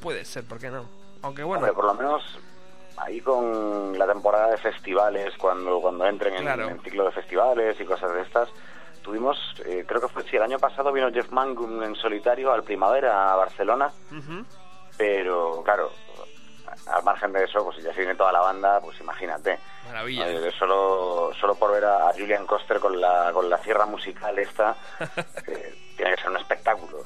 puede 0.01 0.25
ser, 0.25 0.43
¿por 0.43 0.59
qué 0.59 0.69
no? 0.69 0.89
Aunque 1.21 1.43
bueno, 1.43 1.59
Hombre, 1.59 1.73
por 1.73 1.85
lo 1.85 1.93
menos 1.93 2.23
ahí 2.97 3.19
con 3.21 3.97
la 3.97 4.05
temporada 4.07 4.51
de 4.51 4.57
festivales, 4.57 5.33
cuando, 5.37 5.79
cuando 5.81 6.05
entren 6.05 6.35
en, 6.35 6.43
Claro. 6.43 6.67
en 6.69 6.81
ciclo 6.81 7.05
de 7.05 7.11
festivales 7.11 7.79
y 7.79 7.85
cosas 7.85 8.11
de 8.13 8.21
estas, 8.21 8.49
tuvimos, 9.01 9.37
eh, 9.65 9.83
creo 9.87 10.01
que 10.01 10.07
fue, 10.07 10.23
sí, 10.23 10.35
el 10.35 10.43
año 10.43 10.59
pasado 10.59 10.91
vino 10.91 11.11
Jeff 11.11 11.31
Mangum 11.31 11.81
en 11.83 11.95
solitario 11.95 12.51
al 12.51 12.63
Primavera 12.63 13.33
a 13.33 13.35
Barcelona, 13.35 13.91
ujú, 14.11 14.45
pero 14.97 15.61
claro, 15.63 15.91
al 16.87 17.03
margen 17.03 17.33
de 17.33 17.43
eso, 17.45 17.63
pues 17.63 17.77
si 17.77 17.83
ya 17.83 17.91
se 17.93 17.99
viene 17.99 18.15
toda 18.15 18.31
la 18.31 18.41
banda, 18.41 18.79
pues 18.81 18.99
imagínate. 19.01 19.57
Maravilla. 19.91 20.29
Eh, 20.29 20.51
solo, 20.57 21.31
solo 21.39 21.55
por 21.55 21.71
ver 21.71 21.85
a, 21.85 22.11
Julian 22.13 22.45
Coster 22.45 22.79
con 22.79 22.99
la, 22.99 23.31
con 23.33 23.49
la 23.49 23.57
sierra 23.59 23.85
musical 23.85 24.37
esta, 24.39 24.75
eh, 25.47 25.75
tiene 25.95 26.15
que 26.15 26.21
ser 26.21 26.29
un 26.29 26.37
espectáculo. 26.37 27.03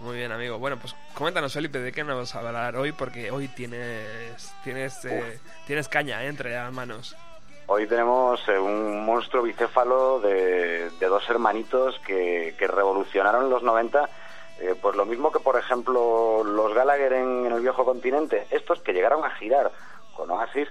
Muy 0.00 0.16
bien, 0.16 0.30
amigo. 0.30 0.58
Bueno, 0.58 0.76
pues 0.78 0.94
coméntanos, 1.14 1.54
Felipe, 1.54 1.78
de 1.78 1.90
qué 1.90 2.04
nos 2.04 2.16
vas 2.16 2.34
a 2.34 2.40
hablar 2.40 2.76
hoy, 2.76 2.92
porque 2.92 3.30
hoy 3.30 3.48
tienes 3.48 4.54
tienes 4.62 5.04
eh, 5.06 5.40
tienes 5.66 5.88
caña 5.88 6.22
eh, 6.22 6.28
entre 6.28 6.54
las 6.54 6.72
manos. 6.72 7.16
Hoy 7.68 7.86
tenemos 7.86 8.46
eh, 8.48 8.58
un 8.58 9.04
monstruo 9.04 9.42
bicéfalo 9.42 10.20
de, 10.20 10.90
de 10.90 11.06
dos 11.06 11.28
hermanitos 11.28 11.98
que, 12.06 12.54
que 12.58 12.68
revolucionaron 12.68 13.50
los 13.50 13.62
90, 13.62 14.08
eh, 14.60 14.74
pues 14.80 14.94
lo 14.94 15.04
mismo 15.04 15.32
que, 15.32 15.40
por 15.40 15.58
ejemplo, 15.58 16.44
los 16.44 16.74
Gallagher 16.74 17.14
en, 17.14 17.46
en 17.46 17.52
el 17.52 17.62
viejo 17.62 17.84
continente. 17.84 18.46
Estos 18.50 18.80
que 18.82 18.92
llegaron 18.92 19.24
a 19.24 19.30
girar 19.30 19.72
con 20.14 20.30
Oasis 20.30 20.68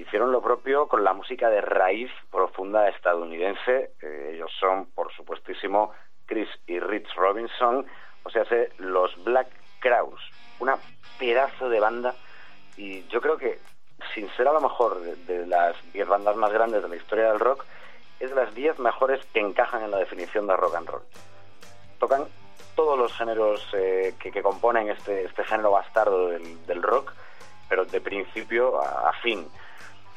hicieron 0.00 0.32
lo 0.32 0.40
propio 0.40 0.88
con 0.88 1.04
la 1.04 1.12
música 1.12 1.50
de 1.50 1.60
raíz 1.60 2.10
profunda 2.30 2.88
estadounidense. 2.88 3.92
Eh, 4.00 4.32
ellos 4.34 4.50
son, 4.58 4.86
por 4.86 5.12
supuestísimo, 5.12 5.92
Chris 6.26 6.48
y 6.66 6.78
Rich 6.78 7.14
Robinson, 7.16 7.86
o 8.22 8.30
sea, 8.30 8.44
los 8.78 9.22
Black 9.24 9.48
Crowes, 9.80 10.20
una 10.58 10.76
pedazo 11.18 11.68
de 11.68 11.80
banda 11.80 12.14
y 12.76 13.06
yo 13.08 13.20
creo 13.20 13.36
que 13.36 13.58
sin 14.14 14.30
ser 14.36 14.48
a 14.48 14.52
lo 14.52 14.60
mejor 14.60 15.00
de, 15.00 15.46
las 15.46 15.76
10 15.92 16.08
bandas 16.08 16.36
más 16.36 16.52
grandes 16.52 16.82
de 16.82 16.88
la 16.88 16.96
historia 16.96 17.30
del 17.30 17.40
rock, 17.40 17.64
es 18.18 18.30
de 18.30 18.36
las 18.36 18.54
10 18.54 18.78
mejores 18.78 19.24
que 19.26 19.40
encajan 19.40 19.82
en 19.82 19.90
la 19.90 19.98
definición 19.98 20.46
de 20.46 20.56
rock 20.56 20.74
and 20.76 20.88
roll. 20.88 21.02
Tocan 21.98 22.26
todos 22.74 22.98
los 22.98 23.12
géneros 23.12 23.66
eh, 23.74 24.14
que, 24.18 24.42
componen 24.42 24.88
este, 24.88 25.24
este 25.24 25.44
género 25.44 25.72
bastardo 25.72 26.28
del, 26.28 26.82
rock, 26.82 27.12
pero 27.68 27.84
de 27.84 28.00
principio 28.00 28.80
a 28.80 29.12
fin. 29.22 29.46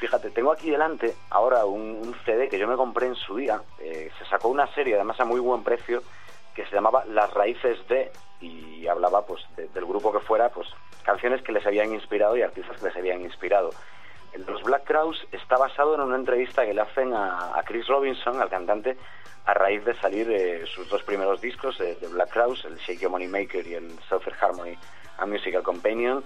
Fíjate, 0.03 0.31
tengo 0.31 0.51
aquí 0.51 0.69
delante 0.69 1.15
ahora 1.29 1.63
un, 1.65 2.13
CD 2.25 2.49
que 2.49 2.59
yo 2.59 2.67
me 2.67 2.75
compré 2.75 3.07
en 3.07 3.15
su 3.15 3.37
día. 3.37 3.61
eh, 3.79 4.11
se 4.19 4.25
sacó 4.25 4.49
una 4.49 4.67
serie, 4.73 4.95
además 4.95 5.17
a 5.21 5.23
muy 5.23 5.39
buen 5.39 5.63
precio, 5.63 6.03
que 6.53 6.65
se 6.65 6.75
llamaba 6.75 7.05
Las 7.05 7.33
Raíces 7.33 7.87
de, 7.87 8.11
y 8.41 8.85
hablaba 8.85 9.25
pues 9.25 9.41
de- 9.55 9.69
del 9.69 9.85
grupo 9.85 10.11
que 10.11 10.19
fuera, 10.19 10.49
pues 10.49 10.67
canciones 11.03 11.41
que 11.41 11.53
les 11.53 11.65
habían 11.65 11.93
inspirado 11.93 12.35
y 12.35 12.41
artistas 12.41 12.75
que 12.81 12.87
les 12.87 12.97
habían 12.97 13.21
inspirado. 13.21 13.69
Los 14.45 14.61
Black 14.63 14.83
Crowes 14.83 15.25
está 15.31 15.55
basado 15.57 15.95
en 15.95 16.01
una 16.01 16.17
entrevista 16.17 16.65
que 16.65 16.73
le 16.73 16.81
hacen 16.81 17.13
a, 17.13 17.63
Chris 17.65 17.87
Robinson, 17.87 18.41
al 18.41 18.49
cantante, 18.49 18.97
a 19.45 19.53
raíz 19.53 19.85
de 19.85 19.97
salir 20.01 20.29
eh, 20.29 20.65
sus 20.65 20.89
dos 20.89 21.01
primeros 21.03 21.39
discos 21.39 21.79
eh, 21.79 21.97
de 22.01 22.09
Black 22.09 22.29
Crowes, 22.29 22.65
el 22.65 22.75
Shake 22.75 22.99
Your 22.99 23.11
Money 23.11 23.29
Maker 23.29 23.65
y 23.65 23.75
el 23.75 23.97
Southern 24.09 24.35
Harmony 24.41 24.77
a 25.17 25.25
Musical 25.25 25.63
Companion, 25.63 26.25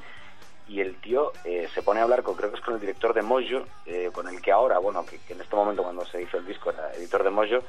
y 0.67 0.81
el 0.81 0.95
tío 0.97 1.31
eh, 1.45 1.67
se 1.73 1.81
pone 1.81 1.99
a 1.99 2.03
hablar 2.03 2.23
con, 2.23 2.35
creo 2.35 2.49
que 2.51 2.57
es 2.57 2.63
con 2.63 2.73
el 2.73 2.79
director 2.79 3.13
de 3.13 3.21
Mojo, 3.21 3.65
eh, 3.85 4.09
con 4.13 4.27
el 4.27 4.41
que 4.41 4.51
ahora, 4.51 4.79
bueno, 4.79 5.05
que, 5.05 5.19
en 5.33 5.41
este 5.41 5.55
momento 5.55 5.83
cuando 5.83 6.05
se 6.05 6.21
hizo 6.21 6.37
el 6.37 6.45
disco 6.45 6.71
era 6.71 6.93
editor 6.93 7.23
de 7.23 7.29
Mojo, 7.29 7.63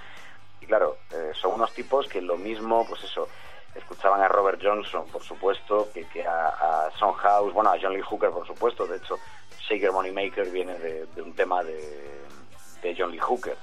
y 0.61 0.67
claro, 0.67 0.97
eh, 1.13 1.31
son 1.35 1.55
unos 1.55 1.73
tipos 1.73 2.09
que 2.09 2.21
lo 2.21 2.37
mismo, 2.37 2.85
pues 2.89 3.05
eso, 3.05 3.29
escuchaban 3.75 4.21
a 4.21 4.29
Robert 4.29 4.61
Johnson, 4.63 5.07
por 5.13 5.23
supuesto, 5.23 5.89
que, 5.93 6.25
a, 6.27 6.91
Son 6.99 7.13
House, 7.15 7.53
bueno, 7.53 7.71
a 7.71 7.79
John 7.81 7.93
Lee 7.93 8.03
Hooker, 8.03 8.31
por 8.31 8.47
supuesto, 8.47 8.87
de 8.87 8.97
hecho, 8.97 9.17
Shaker 9.61 9.93
Money 9.93 10.13
Maker 10.13 10.51
viene 10.51 10.77
de, 10.79 11.23
un 11.23 11.35
tema 11.35 11.63
de, 11.63 12.97
John 12.97 13.13
Lee 13.13 13.19
Hooker, 13.19 13.57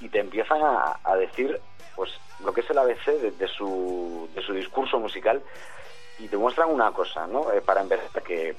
y 0.00 0.10
te 0.10 0.18
empiezan 0.18 0.60
a, 0.62 1.16
decir, 1.16 1.58
pues, 1.94 2.10
lo 2.44 2.52
que 2.52 2.60
es 2.60 2.68
el 2.68 2.76
ABC 2.76 3.06
de 3.38 3.48
su, 3.48 4.28
de 4.34 4.42
su 4.42 4.52
discurso 4.52 4.98
musical, 4.98 5.42
y 6.18 6.28
te 6.28 6.36
muestran 6.36 6.70
una 6.70 6.92
cosa, 6.92 7.26
¿no? 7.26 7.52
Eh, 7.52 7.60
para 7.60 7.80
empezar, 7.82 8.22
que 8.22 8.56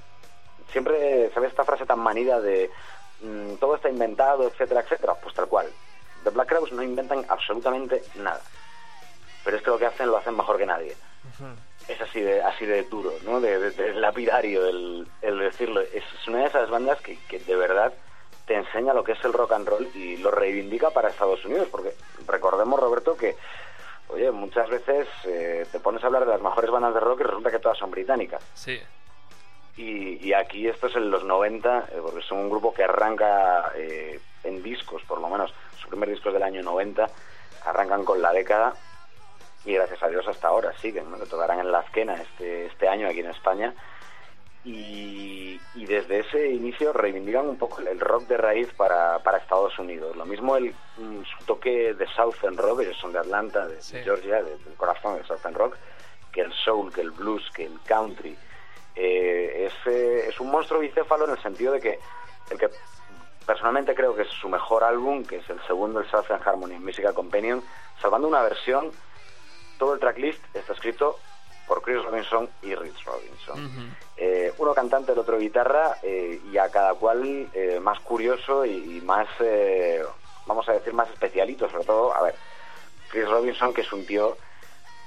siempre 0.71 1.29
se 1.33 1.39
ve 1.39 1.47
esta 1.47 1.63
frase 1.65 1.85
tan 1.85 1.99
manida 1.99 2.39
de 2.41 2.69
mm, 3.21 3.55
todo 3.55 3.75
está 3.75 3.89
inventado, 3.89 4.47
etcétera, 4.47 4.81
etcétera. 4.81 5.15
Pues 5.15 5.33
tal 5.33 5.47
cual. 5.47 5.67
The 6.23 6.29
Black 6.31 6.49
Crowes 6.49 6.71
no 6.71 6.83
inventan 6.83 7.25
absolutamente 7.29 8.03
nada. 8.15 8.41
Pero 9.43 9.57
es 9.57 9.63
que 9.63 9.69
lo 9.69 9.77
que 9.77 9.85
hacen 9.85 10.07
lo 10.07 10.17
hacen 10.17 10.35
mejor 10.35 10.57
que 10.57 10.65
nadie. 10.65 10.95
Es 11.87 12.01
así 12.01 12.19
de, 12.21 12.41
así 12.41 12.65
de 12.65 12.83
duro, 12.83 13.13
¿no? 13.23 13.39
De, 13.39 13.59
de- 13.59 13.71
de 13.71 13.93
lapidario 13.93 14.65
el, 14.67 15.07
el 15.21 15.39
decirlo. 15.39 15.79
Es 15.81 16.03
una 16.27 16.39
de 16.39 16.45
esas 16.47 16.69
bandas 16.69 16.99
que, 17.01 17.17
que 17.29 17.39
de 17.39 17.55
verdad 17.55 17.93
te 18.45 18.55
enseña 18.55 18.93
lo 18.93 19.03
que 19.03 19.13
es 19.13 19.23
el 19.25 19.33
rock 19.33 19.53
and 19.53 19.67
roll 19.67 19.89
y 19.95 20.17
lo 20.17 20.31
reivindica 20.31 20.89
para 20.89 21.09
Estados 21.09 21.43
Unidos. 21.45 21.67
Porque 21.71 21.93
recordemos, 22.27 22.79
Roberto, 22.79 23.15
que 23.15 23.37
Oye, 24.09 24.31
muchas 24.31 24.69
veces 24.69 25.07
eh, 25.25 25.65
te 25.71 25.79
pones 25.79 26.03
a 26.03 26.07
hablar 26.07 26.25
de 26.25 26.31
las 26.31 26.41
mejores 26.41 26.71
bandas 26.71 26.93
de 26.93 26.99
rock 26.99 27.21
y 27.21 27.23
resulta 27.23 27.51
que 27.51 27.59
todas 27.59 27.77
son 27.77 27.91
británicas. 27.91 28.43
Sí. 28.53 28.79
Y, 29.75 30.25
y 30.25 30.33
aquí 30.33 30.67
esto 30.67 30.87
es 30.87 30.95
en 30.95 31.11
los 31.11 31.23
90, 31.23 31.89
eh, 31.91 31.99
porque 32.01 32.21
son 32.21 32.39
un 32.39 32.49
grupo 32.49 32.73
que 32.73 32.83
arranca 32.83 33.71
eh, 33.75 34.19
en 34.43 34.63
discos, 34.63 35.03
por 35.03 35.19
lo 35.19 35.29
menos, 35.29 35.53
su 35.79 35.89
primer 35.89 36.09
disco 36.09 36.29
es 36.29 36.33
del 36.33 36.43
año 36.43 36.63
90, 36.63 37.07
arrancan 37.65 38.05
con 38.05 38.21
la 38.21 38.31
década 38.31 38.73
y 39.65 39.73
gracias 39.73 40.01
a 40.01 40.07
Dios 40.07 40.25
hasta 40.27 40.47
ahora 40.47 40.73
siguen, 40.79 41.11
¿no? 41.11 41.19
que 41.19 41.25
tocarán 41.25 41.59
en 41.59 41.71
la 41.71 41.81
esquena 41.81 42.15
este, 42.15 42.67
este 42.67 42.87
año 42.87 43.07
aquí 43.07 43.19
en 43.19 43.29
España. 43.29 43.73
Y, 44.63 45.61
y 45.75 45.85
desde 45.85 46.19
ese 46.19 46.47
inicio 46.49 46.91
reivindican 46.91 47.47
un 47.47 47.57
poco 47.57 47.79
el 47.79 47.99
rock 47.99 48.27
de 48.27 48.37
raíz 48.37 48.67
para, 48.73 49.19
para 49.19 49.37
Estados 49.37 49.77
Unidos. 49.79 50.15
Lo 50.17 50.25
mismo 50.25 50.57
el, 50.57 50.75
mm, 50.97 51.21
su 51.23 51.45
toque 51.45 51.93
de 51.93 52.05
Southern 52.07 52.57
Rock, 52.57 52.81
ellos 52.81 52.97
son 52.97 53.13
de 53.13 53.19
Atlanta, 53.19 53.65
de, 53.67 53.75
de 53.75 53.81
Sí. 53.81 53.97
Georgia, 54.03 54.43
de- 54.43 54.57
del 54.57 54.73
corazón 54.75 55.15
del 55.15 55.25
Southern 55.25 55.55
Rock, 55.55 55.77
que 56.31 56.41
el 56.41 56.51
soul, 56.53 56.91
que 56.93 57.01
el 57.01 57.11
blues, 57.11 57.49
que 57.55 57.65
el 57.65 57.79
country. 57.87 58.37
Eh, 58.95 59.67
es, 59.67 59.73
eh, 59.93 60.25
es 60.27 60.39
un 60.39 60.49
monstruo 60.51 60.79
bicéfalo 60.81 61.25
en 61.25 61.31
el 61.31 61.41
sentido 61.41 61.71
de 61.73 61.79
que 61.79 61.99
el 62.49 62.57
que 62.57 62.69
personalmente 63.45 63.95
creo 63.95 64.15
que 64.15 64.23
es 64.23 64.29
su 64.29 64.49
mejor 64.49 64.83
álbum, 64.83 65.23
que 65.23 65.37
es 65.37 65.49
el 65.49 65.61
segundo, 65.67 65.99
el 66.01 66.09
Southern 66.09 66.41
Harmony 66.43 66.79
Musical 66.79 67.13
Companion, 67.13 67.63
salvando 68.01 68.27
una 68.27 68.41
versión, 68.41 68.91
todo 69.77 69.93
el 69.93 69.99
tracklist 69.99 70.43
está 70.55 70.73
escrito 70.73 71.19
por 71.67 71.81
Chris 71.81 72.01
Robinson 72.03 72.49
y 72.61 72.73
Rich 72.73 73.03
Robinson. 73.05 73.95
Eh, 74.15 74.53
uno 74.57 74.73
cantante, 74.73 75.11
el 75.11 75.19
otro 75.19 75.37
guitarra, 75.37 75.97
eh, 76.01 76.39
y 76.51 76.57
a 76.57 76.69
cada 76.69 76.93
cual 76.95 77.49
eh, 77.53 77.79
más 77.81 77.99
curioso 77.99 78.65
y, 78.65 78.97
y 78.97 79.01
más, 79.01 79.27
eh, 79.39 80.01
vamos 80.45 80.67
a 80.69 80.73
decir, 80.73 80.93
más 80.93 81.09
especialito, 81.09 81.69
sobre 81.69 81.85
todo, 81.85 82.13
a 82.15 82.23
ver, 82.23 82.35
Chris 83.09 83.29
Robinson, 83.29 83.73
que 83.73 83.81
es 83.81 83.93
un 83.93 84.05
tío 84.05 84.37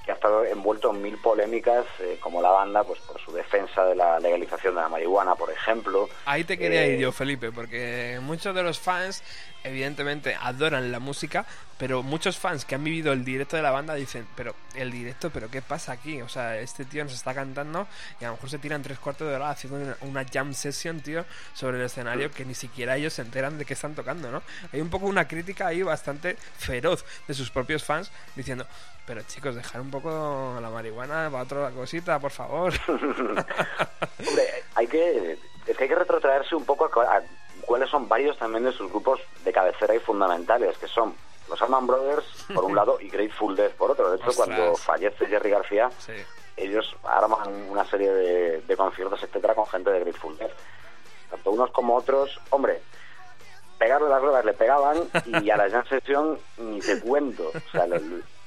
que 0.04 0.12
ha 0.12 0.14
estado 0.14 0.44
envuelto 0.46 0.90
en 0.90 1.02
mil 1.02 1.18
polémicas, 1.18 1.84
eh, 1.98 2.18
como 2.20 2.40
la 2.40 2.50
banda, 2.50 2.84
pues 2.84 3.00
por 3.00 3.20
su 3.20 3.32
defensa 3.32 3.84
de 3.84 3.94
la 3.94 4.18
legalización 4.18 4.74
de 4.74 4.80
la 4.80 4.88
marihuana, 4.88 5.34
por 5.34 5.50
ejemplo. 5.50 6.08
Ahí 6.24 6.44
te 6.44 6.56
quería 6.56 6.86
ir 6.86 6.98
yo, 6.98 7.12
Felipe, 7.12 7.52
porque 7.52 8.18
muchos 8.22 8.54
de 8.54 8.62
los 8.62 8.78
fans, 8.78 9.22
evidentemente, 9.64 10.36
adoran 10.40 10.92
la 10.92 10.98
música, 10.98 11.44
pero 11.78 12.02
muchos 12.02 12.38
fans 12.38 12.64
que 12.64 12.74
han 12.74 12.84
vivido 12.84 13.12
el 13.12 13.24
directo 13.24 13.56
de 13.56 13.62
la 13.62 13.70
banda 13.70 13.94
dicen, 13.94 14.26
pero 14.36 14.54
el 14.74 14.90
directo, 14.90 15.30
pero 15.30 15.50
¿qué 15.50 15.62
pasa 15.62 15.92
aquí? 15.92 16.20
O 16.20 16.28
sea, 16.28 16.58
este 16.58 16.84
tío 16.84 17.04
nos 17.04 17.14
está 17.14 17.34
cantando 17.34 17.86
y 18.20 18.24
a 18.24 18.28
lo 18.28 18.34
mejor 18.34 18.50
se 18.50 18.58
tiran 18.58 18.82
tres 18.82 18.98
cuartos 18.98 19.28
de 19.28 19.34
hora 19.34 19.50
haciendo 19.50 19.96
una, 20.02 20.24
jam 20.24 20.52
session, 20.52 21.00
tío, 21.00 21.24
sobre 21.54 21.78
el 21.78 21.84
escenario 21.84 22.30
que 22.30 22.44
ni 22.44 22.54
siquiera 22.54 22.96
ellos 22.96 23.14
se 23.14 23.22
enteran 23.22 23.58
de 23.58 23.64
que 23.64 23.74
están 23.74 23.94
tocando, 23.94 24.30
¿no? 24.30 24.42
Hay 24.72 24.80
un 24.80 24.90
poco 24.90 25.06
una 25.06 25.26
crítica 25.26 25.68
ahí 25.68 25.82
bastante 25.82 26.36
feroz 26.58 27.04
de 27.26 27.34
sus 27.34 27.50
propios 27.50 27.82
fans 27.82 28.10
diciendo, 28.36 28.66
pero 29.06 29.22
chicos, 29.22 29.54
dejar 29.54 29.80
un 29.80 29.90
poco 29.90 30.58
la 30.60 30.70
marihuana 30.70 31.30
para 31.30 31.44
otra 31.44 31.70
cosita, 31.70 32.18
por 32.18 32.30
favor. 32.30 32.72
Hombre, 32.88 33.44
hay 34.74 34.86
que, 34.86 35.38
es 35.66 35.76
que 35.76 35.82
hay 35.84 35.88
que 35.88 35.94
retrotraerse 35.94 36.54
un 36.54 36.64
poco 36.64 36.84
a, 37.00 37.16
a 37.16 37.22
cuáles 37.70 37.88
son 37.88 38.08
varios 38.08 38.36
también 38.36 38.64
de 38.64 38.72
sus 38.72 38.90
grupos 38.90 39.20
de 39.44 39.52
cabecera 39.52 39.94
y 39.94 40.00
fundamentales, 40.00 40.76
que 40.76 40.88
son 40.88 41.14
los 41.48 41.62
Allman 41.62 41.86
Brothers, 41.86 42.46
por 42.52 42.64
un 42.64 42.74
lado, 42.80 42.98
y 43.00 43.08
Grateful 43.08 43.54
Dead, 43.54 43.70
por 43.70 43.92
otro. 43.92 44.10
De 44.10 44.16
hecho, 44.16 44.30
Ostras. 44.30 44.48
cuando 44.48 44.74
fallece 44.74 45.26
Jerry 45.26 45.50
García, 45.50 45.88
Sí. 45.98 46.14
ellos 46.56 46.96
arman 47.04 47.48
una 47.70 47.84
serie 47.84 48.10
de, 48.10 48.60
de 48.62 48.76
conciertos, 48.76 49.22
etcétera, 49.22 49.54
con 49.54 49.66
gente 49.66 49.88
de 49.90 50.00
Grateful 50.00 50.36
Dead. 50.36 50.50
Tanto 51.30 51.52
unos 51.52 51.70
como 51.70 51.94
otros, 51.94 52.40
hombre, 52.50 52.82
pegarle 53.78 54.08
las 54.08 54.20
ruedas 54.20 54.44
le 54.44 54.52
pegaban 54.54 54.98
y 55.40 55.48
a 55.50 55.56
la 55.56 55.70
Jam 55.70 55.84
Session 55.86 56.38
ni 56.58 56.80
te 56.80 57.00
cuento. 57.00 57.50
O 57.54 57.70
sea, 57.70 57.86
lo, 57.86 57.98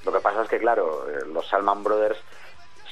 lo 0.04 0.12
que 0.12 0.20
pasa 0.20 0.42
es 0.42 0.48
que, 0.50 0.58
claro, 0.58 1.08
eh, 1.08 1.24
los 1.32 1.48
Salman 1.48 1.82
Brothers, 1.82 2.18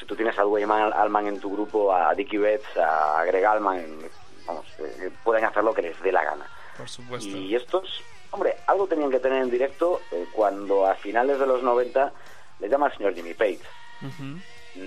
si 0.00 0.06
tú 0.06 0.16
tienes 0.16 0.38
a 0.38 0.42
Dwayne 0.44 0.72
Al- 0.72 0.94
Allman 0.94 1.26
en 1.26 1.40
tu 1.40 1.52
grupo, 1.52 1.92
a 1.94 2.14
Dickie 2.14 2.38
Betts, 2.38 2.74
a 2.78 3.22
Greg 3.26 3.44
Allman, 3.44 3.98
vamos, 4.46 4.66
eh, 4.78 5.10
pueden 5.24 5.44
hacer 5.44 5.62
lo 5.64 5.74
que 5.74 5.82
les 5.82 6.00
dé 6.02 6.12
la 6.12 6.24
gana. 6.24 6.46
Por 6.76 6.88
supuesto. 6.88 7.28
Y 7.28 7.54
estos, 7.54 8.02
hombre, 8.30 8.56
algo 8.66 8.86
tenían 8.86 9.10
que 9.10 9.20
tener 9.20 9.42
en 9.42 9.50
directo 9.50 10.00
eh, 10.10 10.26
cuando 10.32 10.86
a 10.86 10.94
finales 10.94 11.38
de 11.38 11.46
los 11.46 11.62
90 11.62 12.12
les 12.60 12.70
llama 12.70 12.86
el 12.86 12.96
señor 12.96 13.14
Jimmy 13.14 13.34
Page. 13.34 13.60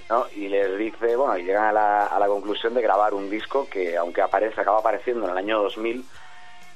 ¿no? 0.09 0.25
Y 0.35 0.47
les 0.47 0.77
dice, 0.77 1.15
bueno, 1.15 1.37
y 1.37 1.43
llegan 1.43 1.65
a 1.65 1.71
la, 1.71 2.05
a 2.07 2.19
la 2.19 2.27
conclusión 2.27 2.73
de 2.73 2.81
grabar 2.81 3.13
un 3.13 3.29
disco 3.29 3.67
que, 3.69 3.95
aunque 3.97 4.21
aparece, 4.21 4.61
acaba 4.61 4.79
apareciendo 4.79 5.25
en 5.25 5.31
el 5.31 5.37
año 5.37 5.61
2000, 5.61 6.03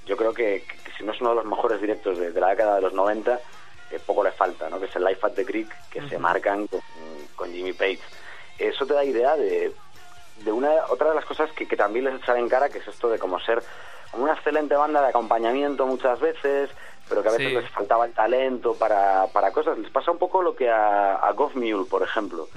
yo 0.05 0.17
creo 0.17 0.33
que, 0.33 0.63
que 0.83 0.91
si 0.97 1.03
no 1.03 1.11
es 1.11 1.21
uno 1.21 1.31
de 1.31 1.35
los 1.37 1.45
mejores 1.45 1.81
directos 1.81 2.17
de, 2.17 2.31
de 2.31 2.39
la 2.39 2.49
década 2.49 2.75
de 2.75 2.81
los 2.81 2.93
90, 2.93 3.39
eh, 3.91 3.99
poco 4.05 4.23
le 4.23 4.31
falta, 4.31 4.69
¿no? 4.69 4.79
Que 4.79 4.85
es 4.85 4.95
el 4.95 5.03
Life 5.03 5.25
at 5.25 5.33
the 5.33 5.45
Creek, 5.45 5.69
que 5.89 6.07
se 6.07 6.17
marcan 6.17 6.67
con, 6.67 6.81
con 7.35 7.51
Jimmy 7.51 7.73
Page. 7.73 7.99
Eso 8.57 8.85
te 8.85 8.93
da 8.93 9.03
idea 9.03 9.35
de, 9.35 9.73
de 10.43 10.51
una 10.51 10.69
otra 10.89 11.09
de 11.09 11.15
las 11.15 11.25
cosas 11.25 11.51
que, 11.51 11.67
que 11.67 11.75
también 11.77 12.05
les 12.05 12.15
echan 12.21 12.37
en 12.37 12.49
cara, 12.49 12.69
que 12.69 12.79
es 12.79 12.87
esto 12.87 13.09
de 13.09 13.19
como 13.19 13.39
ser 13.39 13.61
una 14.13 14.33
excelente 14.33 14.75
banda 14.75 15.01
de 15.01 15.09
acompañamiento 15.09 15.85
muchas 15.85 16.19
veces, 16.19 16.69
pero 17.07 17.21
que 17.21 17.29
a 17.29 17.31
veces 17.31 17.47
Sí. 17.49 17.53
les 17.55 17.69
faltaba 17.69 18.05
el 18.05 18.13
talento 18.13 18.73
para, 18.75 19.27
para 19.33 19.51
cosas. 19.51 19.77
Les 19.77 19.91
pasa 19.91 20.11
un 20.11 20.17
poco 20.17 20.41
lo 20.41 20.55
que 20.55 20.69
a, 20.69 21.15
a 21.15 21.31
Goth 21.33 21.55
Mule, 21.55 21.85
por 21.89 22.01
ejemplo. 22.03 22.47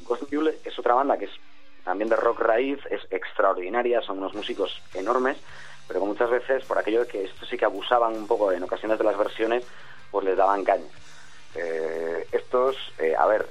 Ghost 0.00 0.30
Mule 0.32 0.58
es 0.64 0.78
otra 0.78 0.94
banda 0.94 1.16
que 1.18 1.24
es 1.26 1.30
también 1.84 2.08
de 2.08 2.16
rock 2.16 2.40
raíz, 2.40 2.78
es 2.90 3.00
extraordinaria, 3.10 4.00
son 4.02 4.18
unos 4.18 4.34
músicos 4.34 4.82
enormes, 4.94 5.36
pero 5.86 6.00
que 6.00 6.06
muchas 6.06 6.30
veces, 6.30 6.64
por 6.64 6.78
aquello 6.78 7.00
de 7.00 7.06
que 7.08 7.24
esto 7.24 7.44
sí 7.46 7.56
que 7.58 7.64
abusaban 7.64 8.14
un 8.14 8.26
poco 8.26 8.52
en 8.52 8.62
ocasiones 8.62 8.98
de 8.98 9.04
las 9.04 9.16
versiones, 9.18 9.66
pues 10.10 10.24
les 10.24 10.36
daban 10.36 10.64
caña. 10.64 10.86
Eh, 11.54 12.26
estos, 12.32 12.76
eh, 12.98 13.14
a 13.18 13.26
ver, 13.26 13.46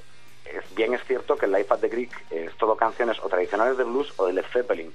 bien 0.76 0.94
es 0.94 1.04
cierto 1.04 1.36
que 1.36 1.46
el 1.46 1.52
Life 1.52 1.72
at 1.72 1.80
the 1.80 1.90
Creek 1.90 2.10
es 2.30 2.54
todo 2.56 2.76
canciones 2.76 3.18
o 3.22 3.28
tradicionales 3.28 3.78
de 3.78 3.84
blues 3.84 4.12
o 4.16 4.26
de 4.26 4.32
Led 4.32 4.44
Zeppelin, 4.52 4.92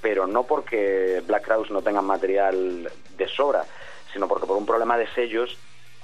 pero 0.00 0.26
no 0.26 0.44
porque 0.44 1.22
Black 1.26 1.44
Crowes 1.44 1.70
no 1.70 1.82
tengan 1.82 2.04
material 2.04 2.90
de 3.16 3.28
sobra, 3.28 3.64
sino 4.12 4.28
porque 4.28 4.46
por 4.46 4.56
un 4.56 4.66
problema 4.66 4.98
de 4.98 5.06
sellos, 5.14 5.56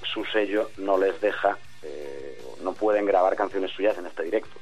su 0.02 0.24
sello 0.24 0.70
no 0.78 0.96
les 0.96 1.20
deja, 1.20 1.58
eh, 1.82 2.40
no 2.62 2.72
pueden 2.72 3.06
grabar 3.06 3.36
canciones 3.36 3.72
suyas 3.72 3.98
en 3.98 4.06
este 4.06 4.22
directo. 4.22 4.58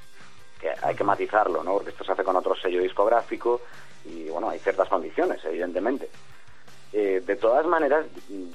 Que 0.61 0.71
hay 0.83 0.95
que 0.95 1.05
matizarlo, 1.05 1.63
¿no? 1.63 1.75
Porque 1.75 1.91
esto 1.91 2.05
se 2.05 2.13
hace 2.13 2.25
con 2.25 2.35
otro 2.35 2.57
sello 2.57 2.81
discográfico 2.81 3.61
y, 4.05 4.29
bueno, 4.29 4.49
hay 4.49 4.59
ciertas 4.59 4.89
condiciones, 4.89 5.45
evidentemente. 5.45 6.09
Eh, 6.93 7.23
de 7.25 7.37
todas 7.37 7.67
maneras, 7.67 8.07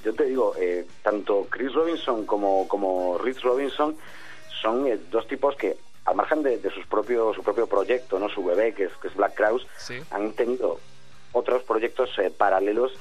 yo 0.03 0.13
te 0.15 0.26
digo, 0.26 0.55
eh, 0.57 0.86
tanto 1.03 1.45
Chris 1.49 1.74
Robinson 1.74 2.26
como, 2.26 2.67
como 2.67 3.19
Rich 3.19 3.41
Robinson 3.43 3.95
son 4.62 4.88
eh, 4.88 4.97
dos 5.09 5.28
tipos 5.28 5.55
que, 5.55 5.78
al 6.05 6.16
margen 6.16 6.43
de, 6.43 6.57
de 6.57 6.70
sus 6.72 6.86
propio, 6.86 7.34
su 7.34 7.43
propio 7.43 7.68
proyecto, 7.68 8.20
no 8.20 8.30
su 8.30 8.43
bebé, 8.43 8.74
que 8.74 8.86
es, 8.86 8.93
que 9.01 9.07
es 9.07 9.16
Black 9.16 9.36
Crowes, 9.36 9.66
Sí. 9.78 9.99
han 10.12 10.34
tenido 10.34 10.80
otros 11.34 11.64
proyectos 11.64 12.09
eh, 12.20 12.30
paralelos 12.36 12.91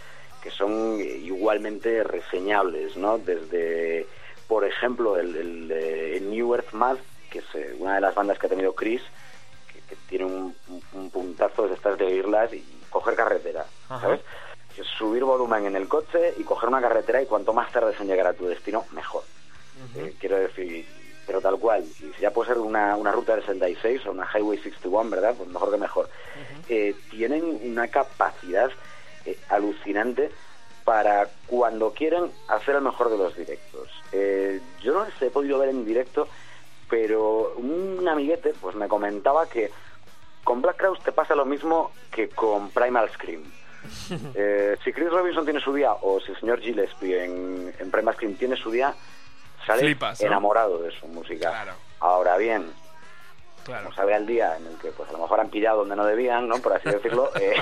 que 0.43 0.51
son 0.51 0.99
eh, 1.01 1.05
igualmente 1.05 2.03
reseñables, 2.03 2.97
¿no? 2.97 3.19
Desde, 3.19 4.07
por 4.49 4.65
ejemplo, 4.65 5.19
el, 5.19 5.37
el, 5.37 5.71
eh, 5.73 6.21
New 6.23 6.55
Earth 6.55 6.73
Math, 6.73 6.99
que 7.31 7.41
es 7.41 7.45
una 7.79 7.97
de 7.97 8.01
las 8.01 8.15
bandas 8.15 8.39
que 8.39 8.47
ha 8.47 8.51
tenido 8.51 8.75
Chris, 8.75 9.03
que, 9.73 9.81
que 9.81 9.97
tiene 10.09 10.25
un, 10.25 10.55
un- 10.69 10.83
un 10.95 11.11
puntazo 11.11 11.69
de 11.69 11.75
estas 11.75 11.99
de 11.99 12.07
oírlas 12.07 12.53
y 12.55 12.65
coger 12.89 13.15
carretera, 13.17 13.67
Ajá. 13.89 14.01
¿sabes? 14.01 14.21
Subir 14.99 15.25
volumen 15.25 15.67
en 15.67 15.77
el 15.77 15.89
coche 15.89 16.33
y 16.39 16.43
coger 16.45 16.69
una 16.71 16.81
carretera 16.81 17.21
y 17.21 17.27
cuanto 17.27 17.53
más 17.53 17.71
tarde 17.71 17.95
en 18.01 18.07
llegar 18.07 18.27
a 18.29 18.33
tu 18.33 18.47
destino, 18.47 18.87
mejor. 18.93 19.25
Eh, 19.97 20.15
quiero 20.19 20.37
decir, 20.37 20.87
pero 21.31 21.41
tal 21.41 21.61
cual. 21.61 21.85
Y 21.85 22.13
si 22.13 22.23
ya 22.23 22.33
puede 22.33 22.49
ser 22.49 22.59
una, 22.59 22.97
una 22.97 23.13
ruta 23.13 23.37
del 23.37 23.43
66 23.43 24.05
o 24.07 24.11
una 24.11 24.27
Highway 24.35 24.59
61, 24.59 25.11
¿verdad? 25.11 25.33
Pues 25.39 25.49
mejor 25.49 25.71
que 25.71 25.77
mejor. 25.77 26.09
Eh, 26.69 26.97
tienen 27.09 27.61
una 27.63 27.87
capacidad 27.87 28.69
eh, 29.25 29.39
alucinante 29.49 30.33
para 30.85 31.29
cuando 31.47 31.93
quieren 31.93 32.33
hacer 32.49 32.75
el 32.75 32.81
mejor 32.81 33.11
de 33.11 33.19
los 33.19 33.37
directos. 33.37 33.89
Eh, 34.11 34.61
yo 34.83 34.93
no 34.93 35.05
les 35.05 35.23
he 35.23 35.31
podido 35.31 35.61
ver 35.61 35.69
en 35.69 35.85
directo, 35.85 36.27
pero 36.89 37.55
un 37.55 38.09
amiguete 38.09 38.53
pues 38.61 38.75
me 38.75 38.89
comentaba 38.89 39.49
que 39.49 39.71
con 40.43 40.61
Black 40.61 40.79
Crowes 40.79 41.01
te 41.05 41.13
pasa 41.13 41.37
lo 41.37 41.45
mismo 41.45 41.93
que 42.11 42.29
con 42.29 42.71
Primal 42.71 43.09
Scream. 43.11 43.45
Si 44.83 44.93
Chris 44.93 45.11
Robinson 45.11 45.45
tiene 45.45 45.61
su 45.61 45.73
día 45.73 45.93
o 45.93 46.19
si 46.21 46.33
el 46.33 46.41
señor 46.41 46.61
Gillespie 46.61 47.25
en, 47.25 47.73
en 47.79 47.91
Primal 47.93 48.15
Scream 48.15 48.35
tiene 48.35 48.57
su 48.57 48.73
día, 48.73 48.97
sales 49.67 49.83
Flipas, 49.83 50.21
¿no? 50.21 50.27
enamorado 50.27 50.79
de 50.83 50.91
su 50.93 51.07
música. 51.09 51.51
Claro. 51.51 51.73
Ahora 52.01 52.37
bien, 52.37 52.73
Claro. 53.65 53.85
como 53.85 53.95
sabe 53.95 54.15
al 54.15 54.27
día 54.27 54.57
en 54.57 54.67
el 54.67 54.77
que 54.79 54.91
pues 54.91 55.09
a 55.09 55.13
lo 55.13 55.19
mejor 55.19 55.41
han 55.41 55.51
pillado 55.51 55.79
donde 55.81 55.97
no 55.97 56.05
debían, 56.05 56.49
¿no? 56.49 56.59
Por 56.59 56.73
así 56.73 56.89
decirlo, 56.89 57.31
eh, 57.41 57.55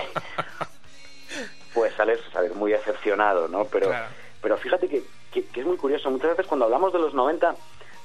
pues 1.74 1.94
sales, 1.94 2.20
sales 2.32 2.54
muy 2.54 2.72
decepcionado, 2.72 3.48
¿no? 3.48 3.64
Pero, 3.66 3.88
Claro. 3.88 4.06
pero 4.40 4.56
fíjate 4.56 4.88
que, 4.88 5.02
que- 5.32 5.44
que 5.46 5.60
es 5.60 5.66
muy 5.66 5.76
curioso. 5.76 6.10
Muchas 6.10 6.30
veces 6.30 6.46
cuando 6.46 6.64
hablamos 6.66 6.92
de 6.92 6.98
los 6.98 7.14
90 7.14 7.54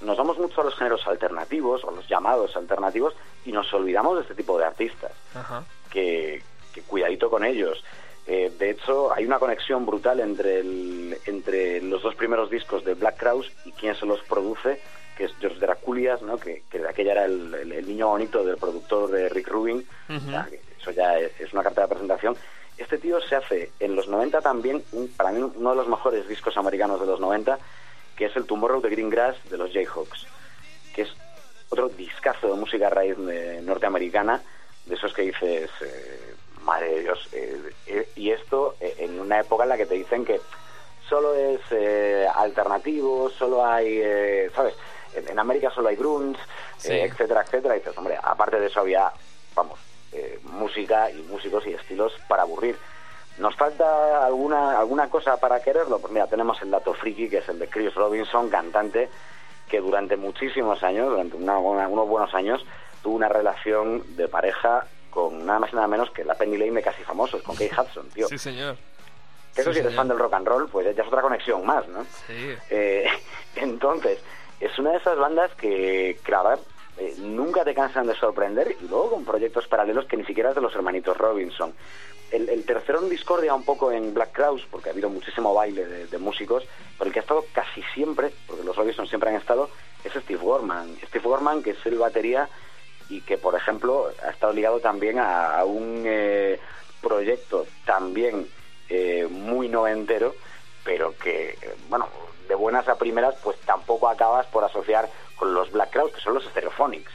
nos 0.01 0.17
vamos 0.17 0.37
mucho 0.37 0.59
a 0.61 0.63
los 0.65 0.75
géneros 0.75 1.05
alternativos 1.07 1.83
o 1.85 1.91
los 1.91 2.07
llamados 2.09 2.55
alternativos 2.57 3.13
y 3.45 3.51
nos 3.53 3.71
olvidamos 3.73 4.15
de 4.17 4.21
este 4.23 4.35
tipo 4.35 4.57
de 4.59 4.65
artistas 4.65 5.11
Ajá. 5.33 5.63
que, 5.89 6.43
que 6.73 6.81
cuidadito 6.81 7.29
con 7.29 7.45
ellos. 7.45 7.81
Eh, 8.25 8.51
de 8.57 8.69
hecho, 8.69 9.13
hay 9.13 9.25
una 9.25 9.37
conexión 9.39 9.85
brutal 9.85 10.19
entre, 10.21 10.59
el, 10.59 11.17
entre 11.25 11.81
los 11.81 12.01
dos 12.01 12.15
primeros 12.15 12.49
discos 12.49 12.85
de 12.85 12.93
Black 12.93 13.17
Crowes 13.17 13.51
y 13.65 13.71
quien 13.73 13.95
se 13.95 14.05
los 14.05 14.21
produce, 14.21 14.79
que 15.17 15.25
es 15.25 15.33
George 15.39 15.59
Draculias, 15.59 16.21
¿no? 16.21 16.37
que, 16.37 16.63
que 16.69 16.79
de 16.79 16.87
aquella 16.89 17.11
era 17.11 17.25
el, 17.25 17.53
el- 17.53 17.71
el 17.73 17.87
niño 17.87 18.07
bonito 18.07 18.43
del 18.43 18.57
productor 18.57 19.11
de 19.11 19.29
Rick 19.29 19.47
Rubin. 19.49 19.85
O 20.09 20.19
sea, 20.29 20.47
eso 20.79 20.91
ya 20.91 21.19
es, 21.19 21.31
es 21.39 21.51
una 21.53 21.63
carta 21.63 21.81
de 21.81 21.87
presentación. 21.89 22.35
Este 22.77 22.97
tío 22.97 23.19
se 23.21 23.35
hace 23.35 23.71
en 23.79 23.95
los 23.95 24.07
90 24.07 24.41
también, 24.41 24.83
un- 24.93 25.09
para 25.09 25.31
mí, 25.31 25.39
uno 25.55 25.69
de 25.71 25.75
los 25.75 25.87
mejores 25.87 26.27
discos 26.27 26.55
americanos 26.57 26.99
de 27.01 27.05
los 27.07 27.19
90, 27.19 27.59
que 28.15 28.25
es 28.25 28.35
el 28.35 28.45
Tomorrow 28.45 28.81
de 28.81 28.89
Green 28.89 29.09
Grass 29.09 29.35
de 29.49 29.57
los 29.57 29.71
Jayhawks, 29.73 30.25
que 30.95 31.03
es 31.03 31.09
otro 31.69 31.89
discazo 31.89 32.47
de 32.53 32.59
música 32.59 32.89
raíz 32.89 33.17
de- 33.17 33.61
norteamericana, 33.61 34.41
de 34.85 34.95
esos 34.95 35.13
que 35.13 35.23
dices, 35.23 35.69
eh, 35.81 36.32
madre 36.63 36.89
de 36.95 37.01
Dios, 37.01 37.29
eh, 37.33 37.61
eh, 37.87 38.09
y 38.15 38.31
esto 38.31 38.75
eh, 38.79 38.95
en 38.99 39.19
una 39.19 39.39
época 39.39 39.63
en 39.63 39.69
la 39.69 39.77
que 39.77 39.85
te 39.85 39.95
dicen 39.95 40.25
que 40.25 40.39
solo 41.07 41.35
es 41.35 41.59
eh, 41.71 42.27
alternativo, 42.33 43.29
solo 43.29 43.65
hay, 43.65 43.99
eh, 44.01 44.51
¿sabes? 44.55 44.73
En, 45.15 45.27
en 45.29 45.39
América 45.39 45.69
solo 45.71 45.89
hay 45.89 45.95
grunge, 45.95 46.39
Sí. 46.77 46.91
etcétera, 46.93 47.41
etcétera, 47.43 47.75
y 47.75 47.79
dices, 47.79 47.97
hombre, 47.97 48.17
aparte 48.21 48.59
de 48.59 48.67
eso 48.67 48.81
había, 48.81 49.11
vamos, 49.55 49.79
música 50.43 51.09
y 51.11 51.21
músicos 51.23 51.65
y 51.65 51.73
estilos 51.73 52.13
para 52.27 52.43
aburrir. 52.43 52.77
¿Nos 53.37 53.55
falta 53.55 54.25
alguna 54.25 54.77
alguna 54.79 55.09
cosa 55.09 55.37
para 55.37 55.61
quererlo? 55.61 55.99
Pues 55.99 56.11
mira, 56.13 56.27
tenemos 56.27 56.61
el 56.61 56.69
dato 56.71 56.93
friki, 56.93 57.29
que 57.29 57.37
es 57.39 57.49
el 57.49 57.57
de 57.59 57.67
Chris 57.69 57.93
Robinson, 57.95 58.49
cantante, 58.49 59.09
que 59.69 59.79
durante 59.79 60.17
muchísimos 60.17 60.83
años, 60.83 61.09
durante 61.09 61.35
una- 61.37 61.57
una- 61.57 61.87
unos 61.87 62.07
buenos 62.07 62.33
años, 62.35 62.63
tuvo 63.01 63.15
una 63.15 63.29
relación 63.29 64.03
de 64.17 64.27
pareja 64.27 64.85
con 65.13 65.45
nada 65.45 65.59
más 65.59 65.71
y 65.71 65.75
nada 65.75 65.87
menos 65.87 66.09
que 66.11 66.23
la 66.25 66.33
Penny 66.35 66.57
Lane 66.57 66.71
de 66.71 66.81
Casi 66.81 67.03
Famosos, 67.03 67.43
con 67.43 67.55
Kate 67.55 67.71
Hudson, 67.79 68.09
tío. 68.09 68.27
Sí, 68.27 68.37
señor. 68.37 68.75
Que 69.53 69.61
eso 69.61 69.69
sí, 69.69 69.75
si 69.75 69.79
eres 69.81 69.91
señor. 69.91 69.95
fan 69.95 70.07
del 70.07 70.17
rock 70.17 70.33
and 70.33 70.47
roll, 70.47 70.67
pues 70.67 70.95
ya 70.95 71.01
es 71.03 71.07
otra 71.07 71.21
conexión 71.21 71.63
más, 71.65 71.87
¿no? 71.87 72.03
Sí. 72.25 72.55
Eh, 72.71 73.07
entonces, 73.55 74.19
es 74.59 74.77
una 74.79 74.91
de 74.91 74.97
esas 74.97 75.17
bandas 75.17 75.51
que, 75.55 76.19
que 76.23 76.31
la 76.31 76.41
verdad, 76.41 76.59
eh, 76.97 77.15
nunca 77.19 77.63
te 77.63 77.75
cansan 77.75 78.07
de 78.07 78.15
sorprender 78.15 78.75
y 78.79 78.87
luego 78.87 79.11
con 79.11 79.25
proyectos 79.25 79.67
paralelos 79.67 80.05
que 80.05 80.17
ni 80.17 80.25
siquiera 80.25 80.49
es 80.49 80.55
de 80.55 80.61
los 80.61 80.73
hermanitos 80.75 81.15
Robinson. 81.17 81.73
El, 82.31 82.49
el 82.49 82.65
tercero 82.65 82.99
en 82.99 83.09
discordia 83.09 83.53
un 83.53 83.63
poco 83.63 83.91
en 83.91 84.13
Black 84.15 84.31
Crowes, 84.31 84.65
porque 84.71 84.89
ha 84.89 84.91
habido 84.91 85.09
muchísimo 85.09 85.53
baile 85.53 85.85
de, 85.85 86.07
de 86.07 86.17
músicos, 86.17 86.63
pero 86.97 87.07
el 87.07 87.13
que 87.13 87.19
ha 87.19 87.21
estado 87.21 87.45
casi 87.53 87.83
siempre, 87.93 88.31
porque 88.47 88.63
los 88.63 88.75
Robinson 88.75 89.07
siempre 89.07 89.29
han 89.29 89.35
estado, 89.35 89.69
es 90.03 90.11
Steve 90.13 90.41
Gorman. 90.41 90.97
Steve 91.07 91.23
Gorman, 91.23 91.61
que 91.61 91.71
es 91.71 91.85
el 91.85 91.99
batería 91.99 92.49
y 93.13 93.21
que, 93.21 93.37
por 93.37 93.55
ejemplo, 93.55 94.09
ha 94.25 94.29
estado 94.31 94.53
ligado 94.53 94.79
también 94.79 95.19
a, 95.19 95.59
a 95.59 95.65
un 95.65 96.03
eh, 96.05 96.59
proyecto 97.01 97.67
también 97.85 98.47
eh, 98.89 99.27
muy 99.29 99.69
noventero, 99.69 100.33
pero 100.83 101.15
que, 101.17 101.57
bueno, 101.89 102.07
de 102.47 102.55
buenas 102.55 102.87
a 102.87 102.95
primeras, 102.95 103.35
pues 103.43 103.59
tampoco 103.61 104.09
acabas 104.09 104.47
por 104.47 104.63
asociar 104.63 105.07
con 105.35 105.53
los 105.53 105.71
Black 105.71 105.91
Crowes, 105.91 106.13
que 106.13 106.21
son 106.21 106.33
los 106.33 106.45
Stereophonics. 106.45 107.11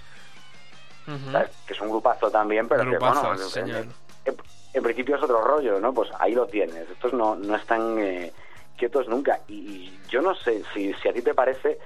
¿sabes? 1.33 1.51
que 1.67 1.73
es 1.73 1.81
un 1.81 1.89
grupazo 1.89 2.31
también, 2.31 2.69
pero 2.69 2.85
Grupazo, 2.85 3.33
que, 3.55 3.63
bueno, 3.63 3.79
en, 4.27 4.37
en 4.75 4.83
principio 4.83 5.17
es 5.17 5.23
otro 5.23 5.41
rollo, 5.41 5.81
¿no? 5.81 5.95
Pues 5.95 6.11
ahí 6.19 6.35
lo 6.35 6.47
tienes. 6.47 6.89
Estos 6.91 7.15
no, 7.15 7.35
no 7.35 7.57
están 7.57 7.99
eh, 7.99 8.31
quietos 8.77 9.09
nunca. 9.09 9.41
Y, 9.49 9.55
y 9.55 10.01
yo 10.11 10.21
no 10.21 10.35
sé 10.35 10.63
si, 10.75 10.93
si 10.93 11.09
a 11.09 11.13
ti 11.15 11.23
te 11.23 11.33
parece 11.33 11.79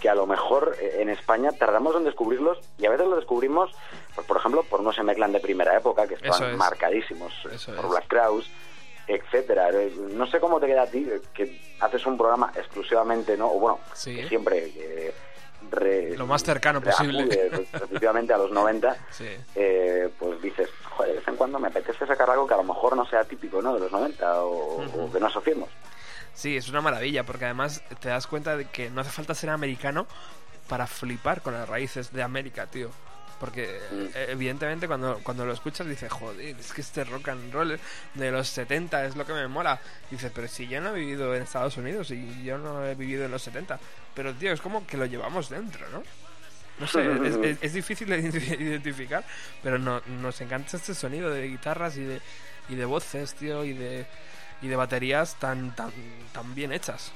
que 0.00 0.08
a 0.08 0.14
lo 0.14 0.26
mejor 0.26 0.76
eh, 0.80 0.96
en 1.00 1.08
España 1.10 1.50
tardamos 1.52 1.94
en 1.96 2.04
descubrirlos 2.04 2.58
y 2.78 2.86
a 2.86 2.90
veces 2.90 3.06
los 3.06 3.16
descubrimos, 3.16 3.70
pues, 4.14 4.26
por 4.26 4.38
ejemplo, 4.38 4.62
por 4.64 4.80
unos 4.80 4.98
Meclan 5.02 5.32
de 5.32 5.40
primera 5.40 5.76
época, 5.76 6.06
que 6.06 6.14
estaban 6.14 6.50
es. 6.52 6.56
marcadísimos 6.56 7.32
eh, 7.46 7.54
Eso 7.54 7.74
por 7.76 7.84
es. 7.84 7.90
Black 7.90 8.08
Crowes, 8.08 8.46
etcétera. 9.06 9.70
Eh, 9.70 9.92
No 10.10 10.26
sé 10.26 10.40
cómo 10.40 10.58
te 10.60 10.66
queda 10.66 10.82
a 10.82 10.86
ti, 10.86 11.06
que 11.34 11.60
haces 11.80 12.04
un 12.06 12.16
programa 12.18 12.52
exclusivamente, 12.56 13.36
¿no? 13.36 13.48
O 13.52 13.58
bueno, 13.60 13.78
Sí. 13.94 14.16
que 14.16 14.28
siempre... 14.28 14.72
eh, 14.76 15.14
re- 15.70 16.16
Lo 16.16 16.26
más 16.26 16.42
cercano 16.42 16.80
posible. 16.80 17.28
Efectivamente 17.72 18.32
a 18.32 18.38
los 18.38 18.50
90, 18.50 18.96
Sí. 19.10 19.28
eh, 19.54 20.08
pues 20.18 20.40
dices, 20.40 20.68
joder, 20.90 21.12
de 21.12 21.18
vez 21.18 21.28
en 21.28 21.36
cuando 21.36 21.58
me 21.58 21.68
apetece 21.68 22.06
sacar 22.06 22.30
algo 22.30 22.46
que 22.46 22.54
a 22.54 22.56
lo 22.56 22.64
mejor 22.64 22.96
no 22.96 23.04
sea 23.06 23.24
típico, 23.24 23.60
¿no? 23.60 23.74
De 23.74 23.80
los 23.80 23.92
90 23.92 24.42
o, 24.44 24.82
o 24.82 25.12
que 25.12 25.20
no 25.20 25.26
asociemos. 25.26 25.68
Sí, 26.40 26.56
es 26.56 26.68
una 26.70 26.80
maravilla, 26.80 27.24
porque 27.24 27.44
además 27.44 27.82
te 28.00 28.08
das 28.08 28.26
cuenta 28.26 28.56
de 28.56 28.64
que 28.66 28.88
no 28.88 29.02
hace 29.02 29.10
falta 29.10 29.34
ser 29.34 29.50
americano 29.50 30.06
para 30.68 30.86
flipar 30.86 31.42
con 31.42 31.52
las 31.52 31.68
raíces 31.68 32.12
de 32.12 32.22
América, 32.22 32.66
tío. 32.66 32.90
Porque 33.38 33.78
Mm. 33.90 34.04
eh, 34.14 34.26
evidentemente 34.30 34.86
cuando, 34.86 35.18
cuando 35.22 35.44
lo 35.44 35.52
escuchas 35.52 35.86
dices, 35.86 36.10
joder, 36.10 36.56
es 36.58 36.72
que 36.72 36.80
este 36.80 37.04
rock 37.04 37.28
and 37.28 37.52
roll 37.52 37.78
de 38.14 38.30
los 38.30 38.48
70 38.48 39.04
es 39.04 39.16
lo 39.16 39.26
que 39.26 39.32
me 39.34 39.48
mola. 39.48 39.78
Dices, 40.10 40.32
pero 40.34 40.48
si 40.48 40.66
yo 40.66 40.80
no 40.80 40.94
he 40.94 40.98
vivido 41.00 41.34
en 41.34 41.42
Estados 41.42 41.76
Unidos 41.76 42.10
y 42.10 42.42
yo 42.42 42.56
no 42.58 42.86
he 42.86 42.94
vivido 42.94 43.24
en 43.26 43.30
los 43.30 43.42
70. 43.42 43.78
Pero 44.14 44.32
tío, 44.34 44.52
es 44.52 44.60
como 44.62 44.86
que 44.86 44.96
lo 44.96 45.04
llevamos 45.06 45.48
dentro, 45.50 45.86
¿no? 45.90 46.02
No 46.78 46.86
sé, 46.86 47.00
es, 47.26 47.36
es- 47.36 47.58
es 47.62 47.72
difícil 47.74 48.08
de 48.08 48.22
identi- 48.22 48.60
identificar, 48.60 49.24
pero 49.62 49.78
no, 49.78 50.00
nos 50.06 50.40
encanta 50.40 50.76
este 50.78 50.94
sonido 50.94 51.28
de 51.30 51.46
guitarras 51.48 51.96
y 51.98 52.04
de, 52.04 52.20
y 52.70 52.74
de 52.76 52.84
voces, 52.86 53.34
tío, 53.34 53.62
y 53.64 53.72
de, 53.74 54.06
y 54.62 54.68
de 54.68 54.76
baterías 54.76 55.36
tan, 55.36 55.74
tan, 55.74 55.90
tan 56.32 56.54
bien 56.54 56.72
hechas. 56.72 57.12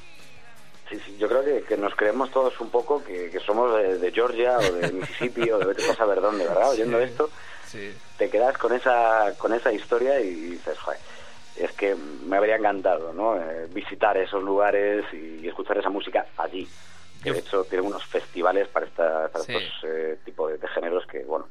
Sí, 0.89 0.99
sí, 1.05 1.17
yo 1.19 1.29
creo 1.29 1.45
que, 1.45 1.63
que 1.63 1.77
nos 1.77 1.95
creemos 1.95 2.31
todos 2.31 2.61
un 2.61 2.71
poco 2.71 3.03
que, 3.03 3.31
que 3.31 3.41
somos 3.41 3.75
de, 3.77 3.99
de 3.99 4.13
Georgia 4.13 4.59
o 4.59 4.63
de 4.73 4.93
Mississippi 4.93 5.51
o 5.51 5.59
de 5.59 5.67
vete 5.67 5.91
a 5.91 5.95
saber 5.95 6.21
dónde, 6.21 6.47
¿verdad? 6.47 6.71
Oyendo 6.71 6.99
Sí. 6.99 7.05
esto, 7.05 7.31
Sí. 7.67 7.95
te 8.19 8.31
quedas 8.31 8.57
con 8.59 8.73
esa, 8.73 9.33
con 9.39 9.53
esa 9.55 9.73
historia 9.73 10.21
y 10.21 10.31
dices, 10.35 10.79
joder, 10.79 11.01
es 11.57 11.73
que 11.73 11.95
me 12.27 12.37
habría 12.37 12.57
encantado, 12.57 13.13
¿no? 13.13 13.37
Eh, 13.41 13.67
visitar 13.73 14.17
esos 14.17 14.43
lugares 14.43 15.05
y 15.13 15.47
escuchar 15.49 15.79
esa 15.79 15.89
música 15.91 16.27
allí. 16.37 16.69
Que 17.23 17.33
de 17.33 17.39
hecho 17.39 17.65
tienen 17.65 17.87
unos 17.87 18.05
festivales 18.05 18.69
para, 18.69 18.85
esta, 18.85 19.29
para 19.29 19.45
Sí. 19.45 19.55
estos 19.57 19.85
eh, 19.85 20.19
tipos 20.27 20.51
de, 20.53 20.59
de 20.59 20.69
géneros 20.69 21.07
que, 21.07 21.25
bueno, 21.25 21.47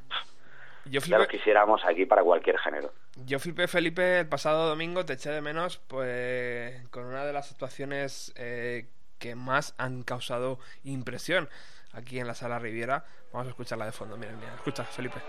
Yo 0.85 0.99
ya 0.99 1.17
los 1.17 1.27
flipé, 1.27 1.37
quisiéramos 1.37 1.83
aquí 1.85 2.05
para 2.05 2.23
cualquier 2.23 2.57
género. 2.57 2.93
yo 3.25 3.39
flipé, 3.39 3.67
Felipe, 3.67 4.19
el 4.19 4.27
pasado 4.27 4.67
domingo, 4.67 5.05
te 5.05 5.13
eché 5.13 5.29
de 5.31 5.41
menos, 5.41 5.77
pues 5.87 6.85
con 6.89 7.05
una 7.05 7.25
de 7.25 7.33
las 7.33 7.51
actuaciones 7.51 8.33
eh, 8.35 8.89
que 9.17 9.35
más 9.35 9.75
han 9.77 10.03
causado 10.03 10.59
impresión 10.83 11.49
aquí 11.93 12.19
en 12.19 12.27
la 12.27 12.35
sala 12.35 12.59
Riviera. 12.59 13.05
Vamos 13.31 13.47
a 13.47 13.49
escucharla 13.51 13.85
de 13.85 13.91
fondo, 13.93 14.17
mira, 14.17 14.33
mira, 14.33 14.55
escucha, 14.55 14.83
Felipe. 14.83 15.19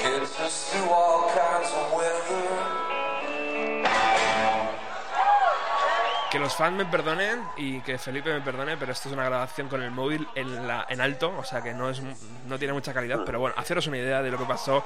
Gets 0.00 0.40
us 0.40 0.70
through 0.70 0.88
all 0.88 1.28
kinds 1.28 1.72
of 1.74 1.92
weather. 1.92 2.79
Que 6.30 6.38
los 6.38 6.54
fans 6.54 6.76
me 6.76 6.84
perdonen 6.84 7.42
y 7.56 7.80
que 7.80 7.98
Felipe 7.98 8.32
me 8.32 8.40
perdone, 8.40 8.76
pero 8.76 8.92
esto 8.92 9.08
es 9.08 9.14
una 9.14 9.24
grabación 9.24 9.66
con 9.68 9.82
el 9.82 9.90
móvil 9.90 10.28
en, 10.36 10.68
la, 10.68 10.86
en 10.88 11.00
alto, 11.00 11.34
o 11.36 11.42
sea 11.42 11.60
que 11.60 11.74
no, 11.74 11.90
es, 11.90 12.00
no 12.46 12.56
tiene 12.56 12.72
mucha 12.72 12.94
calidad, 12.94 13.22
pero 13.26 13.40
bueno, 13.40 13.56
haceros 13.58 13.88
una 13.88 13.98
idea 13.98 14.22
de 14.22 14.30
lo 14.30 14.38
que 14.38 14.44
pasó 14.44 14.84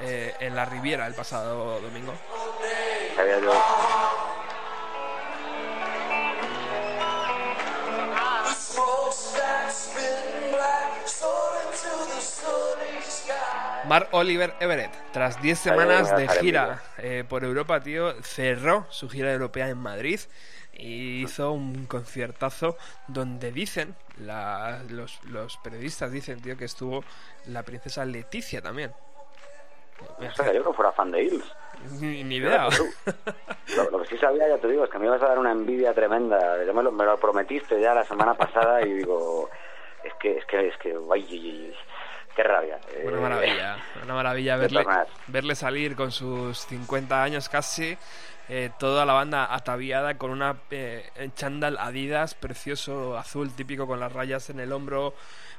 eh, 0.00 0.34
en 0.40 0.56
la 0.56 0.64
Riviera 0.64 1.06
el 1.06 1.14
pasado 1.14 1.80
domingo. 1.80 2.12
Sky. 13.00 13.32
Mark 13.86 14.08
Oliver 14.10 14.54
Everett, 14.58 14.90
tras 15.12 15.40
10 15.40 15.56
semanas 15.56 16.16
de 16.16 16.26
gira 16.28 16.82
eh, 16.98 17.22
por 17.28 17.44
Europa, 17.44 17.80
tío, 17.80 18.20
cerró 18.24 18.86
su 18.90 19.08
gira 19.08 19.32
europea 19.32 19.68
en 19.68 19.78
Madrid 19.78 20.18
hizo 20.78 21.52
un 21.52 21.86
conciertazo 21.86 22.76
donde 23.08 23.52
dicen, 23.52 23.94
la- 24.18 24.82
los, 24.88 25.22
los 25.24 25.56
periodistas 25.58 26.10
dicen, 26.10 26.40
tío, 26.40 26.56
que 26.56 26.64
estuvo 26.66 27.04
la 27.46 27.62
princesa 27.62 28.04
Leticia 28.04 28.60
también. 28.62 28.92
No 30.18 30.34
sabía 30.34 30.54
yo 30.54 30.64
que 30.64 30.72
fuera 30.72 30.92
fan 30.92 31.10
de 31.12 31.22
Hills. 31.22 31.44
Ni, 32.00 32.24
ni 32.24 32.36
idea. 32.36 32.68
Lo, 33.76 33.90
lo 33.90 34.02
que 34.02 34.08
sí 34.08 34.18
sabía, 34.18 34.48
ya 34.48 34.58
te 34.58 34.68
digo, 34.68 34.84
es 34.84 34.90
que 34.90 34.98
me 34.98 35.06
ibas 35.06 35.22
a 35.22 35.28
dar 35.28 35.38
una 35.38 35.52
envidia 35.52 35.94
tremenda. 35.94 36.62
Yo 36.64 36.74
me 36.74 36.82
lo, 36.82 36.92
me 36.92 37.04
lo 37.04 37.16
prometiste 37.18 37.80
ya 37.80 37.94
la 37.94 38.04
semana 38.04 38.34
pasada 38.36 38.82
y 38.82 38.92
digo, 38.92 39.48
es 40.04 40.12
que, 40.20 40.36
es 40.38 40.44
que, 40.46 40.68
es 40.68 40.76
que, 40.78 40.94
ay, 41.12 41.74
qué 42.36 42.42
rabia. 42.42 42.78
Una 43.04 43.16
Eh, 43.16 43.20
maravilla, 43.20 43.76
una 44.04 44.14
maravilla 44.14 44.56
verle, 44.56 44.84
verle 45.28 45.54
salir 45.54 45.96
con 45.96 46.10
sus 46.12 46.58
50 46.66 47.22
años 47.22 47.48
casi, 47.48 47.96
eh, 48.48 48.70
toda 48.78 49.04
la 49.06 49.12
banda 49.14 49.54
ataviada 49.54 50.18
con 50.18 50.30
una 50.30 50.56
eh, 50.70 51.08
chándal 51.34 51.78
Adidas 51.78 52.34
precioso 52.34 53.16
azul 53.16 53.50
típico 53.52 53.86
con 53.86 54.00
las 54.00 54.12
rayas 54.12 54.50
en 54.50 54.60
el 54.60 54.72
hombro 54.72 55.14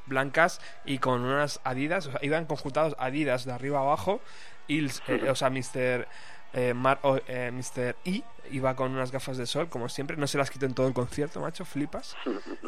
blancas 0.05 0.61
y 0.85 0.99
con 0.99 1.21
unas 1.21 1.59
Adidas, 1.63 2.07
o 2.07 2.11
sea, 2.11 2.19
iban 2.23 2.45
conjuntados 2.45 2.95
Adidas 2.99 3.45
de 3.45 3.53
arriba 3.53 3.79
a 3.79 3.81
abajo, 3.81 4.21
Hills, 4.67 5.01
eh, 5.07 5.29
o 5.29 5.35
sea, 5.35 5.49
Mr. 5.49 6.07
Eh, 6.53 6.73
Mar- 6.73 6.99
o, 7.01 7.15
Mr. 7.15 7.95
E 8.05 8.21
iba 8.51 8.75
con 8.75 8.91
unas 8.93 9.11
gafas 9.11 9.37
de 9.37 9.45
sol, 9.47 9.67
como 9.67 9.89
siempre, 9.89 10.15
no 10.15 10.27
se 10.27 10.37
las 10.37 10.49
quitó 10.51 10.65
en 10.67 10.73
todo 10.73 10.87
el 10.87 10.93
concierto, 10.93 11.39
macho, 11.41 11.65
flipas, 11.65 12.15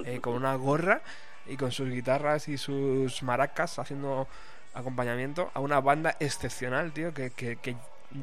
eh, 0.06 0.20
con 0.20 0.34
una 0.34 0.56
gorra 0.56 1.02
y 1.46 1.56
con 1.58 1.72
sus 1.72 1.90
guitarras 1.90 2.48
y 2.50 2.58
sus 2.58 3.22
maracas 3.24 3.78
haciendo 3.80 4.28
acompañamiento 4.74 5.52
a 5.54 5.60
una 5.60 5.80
banda 5.80 6.16
excepcional, 6.20 6.92
tío, 6.92 7.14
que, 7.14 7.30
que- 7.32 7.56
que 7.58 7.76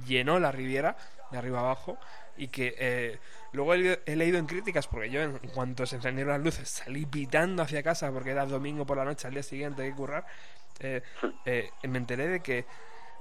llenó 0.06 0.38
la 0.38 0.50
Riviera 0.52 0.96
de 1.30 1.38
arriba 1.38 1.60
abajo 1.60 1.98
y 2.36 2.48
que 2.48 2.74
eh, 2.78 3.18
luego 3.52 3.74
he, 3.74 3.78
leído- 3.78 3.98
he 4.06 4.16
leído 4.16 4.38
en 4.38 4.46
críticas, 4.46 4.86
porque 4.88 5.10
yo 5.10 5.20
en, 5.22 5.38
en 5.42 5.50
cuanto 5.50 5.86
se 5.86 5.96
encendieron 5.96 6.32
las 6.32 6.42
luces 6.42 6.68
salí 6.68 7.06
pitando 7.06 7.62
hacia 7.62 7.82
casa 7.82 8.10
porque 8.12 8.30
era 8.30 8.44
domingo 8.46 8.84
por 8.86 8.96
la 8.96 9.04
noche, 9.04 9.26
al 9.28 9.34
día 9.34 9.42
siguiente 9.42 9.82
hay 9.82 9.90
que 9.90 9.96
currar, 9.96 10.26
eh, 10.80 11.02
eh, 11.44 11.70
me 11.84 11.98
enteré 11.98 12.26
de 12.28 12.40
que 12.40 12.64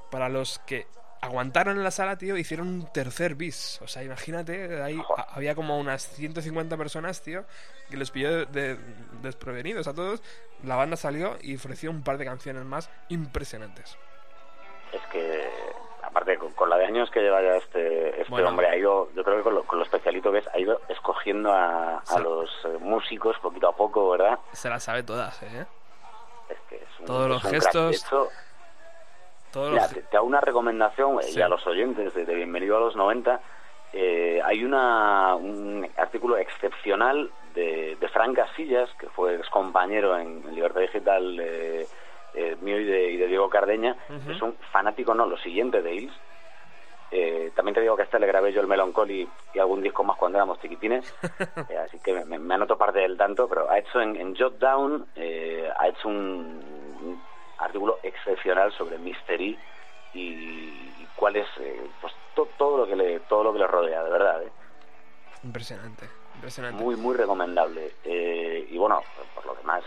para 0.09 0.29
los 0.29 0.59
que 0.59 0.87
aguantaron 1.21 1.77
en 1.77 1.83
la 1.85 1.91
sala, 1.91 2.17
tío, 2.17 2.35
hicieron 2.35 2.67
un 2.67 2.91
tercer 2.91 3.35
bis. 3.35 3.79
O 3.81 3.87
sea, 3.87 4.03
imagínate, 4.03 4.81
ahí 4.83 5.01
había 5.29 5.55
como 5.55 5.79
unas 5.79 6.05
150 6.15 6.75
personas, 6.75 7.21
tío, 7.21 7.45
que 7.89 7.95
los 7.95 8.11
pilló 8.11 8.45
de- 8.45 8.45
de- 8.75 8.77
desprevenidos 9.21 9.87
a 9.87 9.93
todos. 9.93 10.21
La 10.63 10.75
banda 10.75 10.97
salió 10.97 11.37
y 11.41 11.55
ofreció 11.55 11.91
un 11.91 12.03
par 12.03 12.17
de 12.17 12.25
canciones 12.25 12.65
más 12.65 12.89
impresionantes. 13.07 13.97
Es 14.91 15.01
que, 15.11 15.49
aparte, 16.13 16.37
con, 16.37 16.51
con 16.53 16.69
la 16.69 16.77
de 16.77 16.85
años 16.85 17.09
que 17.09 17.21
lleva 17.21 17.41
ya 17.41 17.55
este, 17.57 18.09
este 18.21 18.29
Bueno. 18.29 18.49
hombre, 18.49 18.67
ha 18.67 18.75
ido, 18.77 19.09
yo 19.15 19.23
creo 19.23 19.37
que 19.37 19.43
con 19.43 19.55
lo, 19.55 19.63
con 19.63 19.79
lo 19.79 19.83
especialito 19.83 20.31
que 20.31 20.37
es, 20.39 20.47
ha 20.53 20.59
ido 20.59 20.79
escogiendo 20.89 21.51
a, 21.51 22.01
los 22.21 22.49
eh, 22.65 22.77
músicos 22.79 23.37
poquito 23.39 23.67
a 23.67 23.75
poco, 23.75 24.11
¿verdad? 24.11 24.37
Se 24.51 24.69
las 24.69 24.83
sabe 24.83 25.03
todas, 25.03 25.41
¿eh? 25.43 25.65
Es 26.49 26.57
que 26.69 26.75
es 26.75 26.99
un, 26.99 27.05
Todos 27.07 27.27
los 27.29 27.41
gestos, 27.43 28.05
Todos 29.51 29.69
Mira, 29.71 29.83
los... 29.83 29.93
te, 29.93 30.01
te 30.03 30.17
hago 30.17 30.25
una 30.27 30.39
recomendación 30.41 31.19
eh, 31.19 31.23
Sí. 31.23 31.39
y 31.39 31.41
a 31.41 31.47
los 31.47 31.65
oyentes 31.67 32.13
de, 32.13 32.25
de 32.25 32.35
Bienvenido 32.35 32.77
a 32.77 32.79
los 32.79 32.95
90 32.95 33.39
eh, 33.93 34.41
hay 34.43 34.63
una, 34.63 35.35
un 35.35 35.87
artículo 35.97 36.37
excepcional 36.37 37.29
de, 37.53 37.95
de 37.99 38.07
Frank 38.09 38.35
Casillas, 38.35 38.89
que 38.99 39.07
fue 39.09 39.35
ex 39.35 39.47
compañero 39.49 40.17
en, 40.17 40.43
en 40.47 40.55
Libertad 40.55 40.81
Digital 40.81 41.39
eh, 41.39 41.87
eh, 42.33 42.55
mío 42.61 42.79
y 42.79 42.85
de, 42.85 43.11
y 43.11 43.17
de 43.17 43.27
Diego 43.27 43.49
Cardeña. 43.49 43.95
Es 44.29 44.41
un 44.41 44.55
fanático, 44.71 45.13
no, 45.13 45.25
lo 45.25 45.37
siguiente 45.37 45.81
de 45.81 45.93
Hills. 45.95 46.13
Eh, 47.11 47.51
también 47.55 47.75
te 47.75 47.81
digo 47.81 47.95
que 47.95 48.01
a 48.01 48.05
este 48.05 48.17
le 48.19 48.25
grabé 48.25 48.51
yo 48.53 48.61
el 48.61 48.65
Melancholy 48.67 49.29
y 49.53 49.59
algún 49.59 49.83
disco 49.83 50.03
más 50.03 50.17
cuando 50.17 50.39
éramos 50.39 50.59
chiquitines, 50.61 51.13
eh, 51.69 51.77
así 51.77 51.99
que 51.99 52.25
me, 52.25 52.39
me 52.39 52.55
anoto 52.55 52.75
parte 52.75 52.99
del 52.99 53.15
tanto, 53.17 53.47
pero 53.47 53.69
ha 53.69 53.77
hecho 53.77 54.01
en, 54.01 54.15
en 54.15 54.35
Jot 54.35 54.57
Down, 54.57 55.05
ha 55.77 55.87
hecho 55.87 56.07
un, 56.07 56.15
un 57.03 57.21
artículo 57.59 57.99
excepcional 58.01 58.71
sobre 58.73 58.97
Mystery 58.97 59.55
y, 60.15 60.19
y 60.23 61.07
cuál 61.15 61.35
es 61.35 61.45
pues 62.01 62.13
to- 62.33 62.49
todo 62.57 62.77
lo 62.77 62.87
que 62.87 62.95
le 62.95 63.19
todo 63.21 63.43
lo 63.43 63.53
que 63.53 63.59
le 63.59 63.67
rodea, 63.67 64.03
de 64.03 64.09
verdad. 64.09 64.41
Impresionante, 65.43 66.07
impresionante. 66.35 66.81
Muy, 66.81 66.95
muy 66.95 67.15
recomendable. 67.15 67.91
Y 68.05 68.75
bueno, 68.77 69.01
por 69.35 69.45
lo 69.45 69.53
demás, 69.55 69.83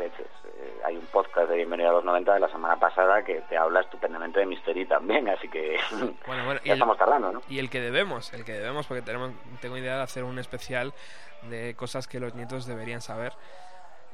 Eh, 0.00 0.80
hay 0.84 0.96
un 0.96 1.06
podcast 1.06 1.48
de 1.48 1.56
Bienvenido 1.56 1.88
a 1.90 1.92
los 1.94 2.04
90 2.04 2.34
de 2.34 2.40
la 2.40 2.48
semana 2.50 2.78
pasada 2.78 3.24
que 3.24 3.40
te 3.48 3.56
habla 3.56 3.80
estupendamente 3.80 4.40
de 4.40 4.46
Mystery 4.46 4.86
también, 4.86 5.28
así 5.28 5.48
que 5.48 5.78
Bueno, 6.26 6.52
ya 6.64 6.72
el- 6.72 6.72
estamos 6.72 6.98
tardando, 6.98 7.32
¿no? 7.32 7.42
Y 7.48 7.58
el 7.58 7.70
que 7.70 7.80
debemos, 7.80 8.32
el 8.34 8.44
que 8.44 8.52
debemos, 8.52 8.86
porque 8.86 9.02
tenemos, 9.02 9.32
tengo 9.60 9.76
idea 9.78 9.96
de 9.96 10.02
hacer 10.02 10.24
un 10.24 10.38
especial 10.38 10.92
de 11.48 11.74
cosas 11.76 12.06
que 12.06 12.20
los 12.20 12.34
nietos 12.34 12.66
deberían 12.66 13.00
saber, 13.00 13.32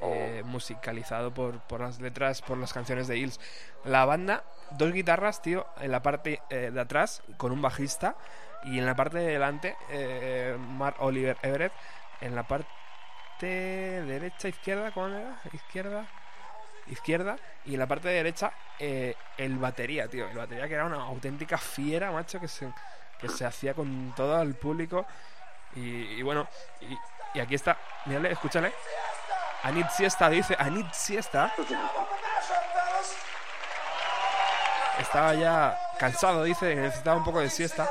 eh, 0.03 0.43
musicalizado 0.45 1.33
por, 1.33 1.59
por 1.63 1.81
las 1.81 2.01
letras, 2.01 2.43
por 2.43 2.59
las 2.59 2.73
canciones 2.73 3.09
de 3.09 3.19
Hills. 3.19 3.41
La 3.85 4.05
banda, 4.05 4.45
dos 4.73 4.93
guitarras, 4.93 5.43
tío, 5.43 5.67
en 5.81 5.91
la 5.91 6.03
parte 6.03 6.41
eh, 6.51 6.71
de 6.73 6.81
atrás, 6.81 7.23
con 7.37 7.51
un 7.53 7.61
bajista, 7.63 8.15
y 8.65 8.79
en 8.79 8.87
la 8.87 8.95
parte 8.95 9.19
de 9.19 9.33
delante, 9.33 9.77
eh, 9.91 10.57
Mark 10.59 10.97
Oliver 11.01 11.37
Everett, 11.43 11.73
en 12.21 12.35
la 12.37 12.45
parte 12.45 12.69
derecha, 13.47 14.49
izquierda, 14.49 14.91
¿cómo 14.93 15.09
era? 15.09 15.41
Izquierda, 15.53 16.07
izquierda, 16.87 17.37
y 17.65 17.75
en 17.75 17.81
la 17.81 17.87
parte 17.87 18.09
derecha, 18.09 18.53
eh, 18.79 19.15
el 19.37 19.57
batería, 19.59 20.09
tío, 20.09 20.29
el 20.29 20.37
batería 20.37 20.69
que 20.69 20.75
era 20.75 20.87
una 20.87 21.03
auténtica 21.03 21.59
fiera, 21.59 22.11
macho, 22.11 22.41
que 22.41 22.49
se, 22.49 22.73
que 23.19 23.29
se 23.29 23.45
hacía 23.45 23.75
con 23.75 24.13
todo 24.17 24.41
el 24.43 24.55
público. 24.55 25.07
Y, 25.75 26.21
bueno, 26.23 26.47
y, 27.35 27.41
aquí 27.41 27.55
está, 27.55 27.79
mírale, 28.07 28.33
escúchale. 28.33 28.73
Anit 29.63 29.89
Siesta 29.91 30.29
dice, 30.29 30.57
Anit 30.59 30.93
Siesta. 30.93 31.53
Estaba 34.99 35.35
ya 35.35 35.79
cansado, 35.99 36.45
dice, 36.45 36.75
necesitaba 36.75 37.17
un 37.17 37.25
poco 37.25 37.41
de 37.41 37.49
siesta. 37.49 37.89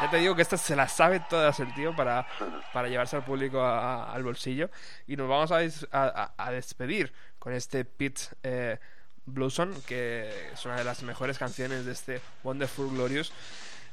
Ya 0.00 0.10
te 0.10 0.18
digo 0.18 0.34
que 0.36 0.42
esta 0.42 0.56
se 0.56 0.76
la 0.76 0.88
sabe 0.88 1.20
todas 1.28 1.58
el 1.60 1.74
tío 1.74 1.94
para, 1.96 2.26
para 2.72 2.88
llevarse 2.88 3.16
al 3.16 3.24
público 3.24 3.60
a- 3.60 3.78
a- 4.04 4.12
al 4.12 4.22
bolsillo. 4.22 4.70
Y 5.06 5.16
nos 5.16 5.28
vamos 5.28 5.50
a, 5.52 6.32
a- 6.36 6.50
despedir 6.52 7.12
con 7.38 7.52
este 7.52 7.84
Pete 7.84 8.22
eh, 8.42 8.78
Blueson, 9.26 9.74
que 9.86 10.50
es 10.52 10.64
una 10.64 10.76
de 10.76 10.84
las 10.84 11.02
mejores 11.02 11.36
canciones 11.38 11.84
de 11.84 11.92
este 11.92 12.20
Wonderful 12.44 12.90
Glorious. 12.90 13.32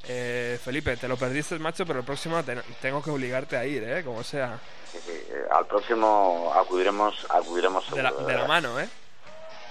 Eh, 0.08 0.60
Felipe, 0.64 0.96
te 0.98 1.08
lo 1.08 1.18
perdiste, 1.18 1.58
macho, 1.58 1.86
pero 1.88 2.00
el 2.00 2.06
próximo 2.06 2.44
te- 2.44 2.62
tengo 2.82 3.02
que 3.02 3.10
obligarte 3.10 3.58
a 3.58 3.66
ir, 3.66 3.84
¿eh? 3.84 4.04
Como 4.04 4.24
sea. 4.24 4.60
Sí, 4.92 5.00
sí, 5.04 5.12
eh, 5.12 5.46
al 5.52 5.66
próximo 5.66 6.54
acudiremos, 6.56 7.26
acudiremos 7.32 7.90
De 7.92 8.04
la, 8.04 8.10
seguro, 8.10 8.28
de 8.28 8.36
la 8.36 8.46
mano, 8.48 8.80
¿eh? 8.80 8.88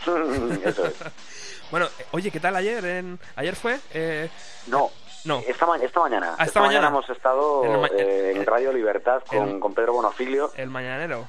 Eso 0.65 0.87
es. 0.87 0.95
Bueno, 1.71 1.87
eh, 1.99 2.07
oye, 2.13 2.31
¿qué 2.31 2.39
tal 2.39 2.55
ayer? 2.57 2.85
En... 2.85 3.19
¿Ayer 3.37 3.57
fue? 3.57 3.81
Eh, 3.93 4.29
No, 4.67 4.91
no. 5.25 5.43
esta, 5.47 5.67
ma- 5.67 5.77
esta 5.79 6.01
mañana. 6.01 6.35
Ah, 6.39 6.45
esta 6.45 6.61
mañana. 6.61 6.89
hemos 6.89 7.09
estado 7.11 7.65
En 7.65 7.99
eh, 7.99 8.33
en 8.37 8.47
Radio 8.47 8.73
Libertad 8.73 9.23
con, 9.27 9.61
con 9.61 9.75
Pedro 9.75 9.93
Bonofilio, 9.95 10.53
El 10.57 10.71
mañanero. 10.71 11.29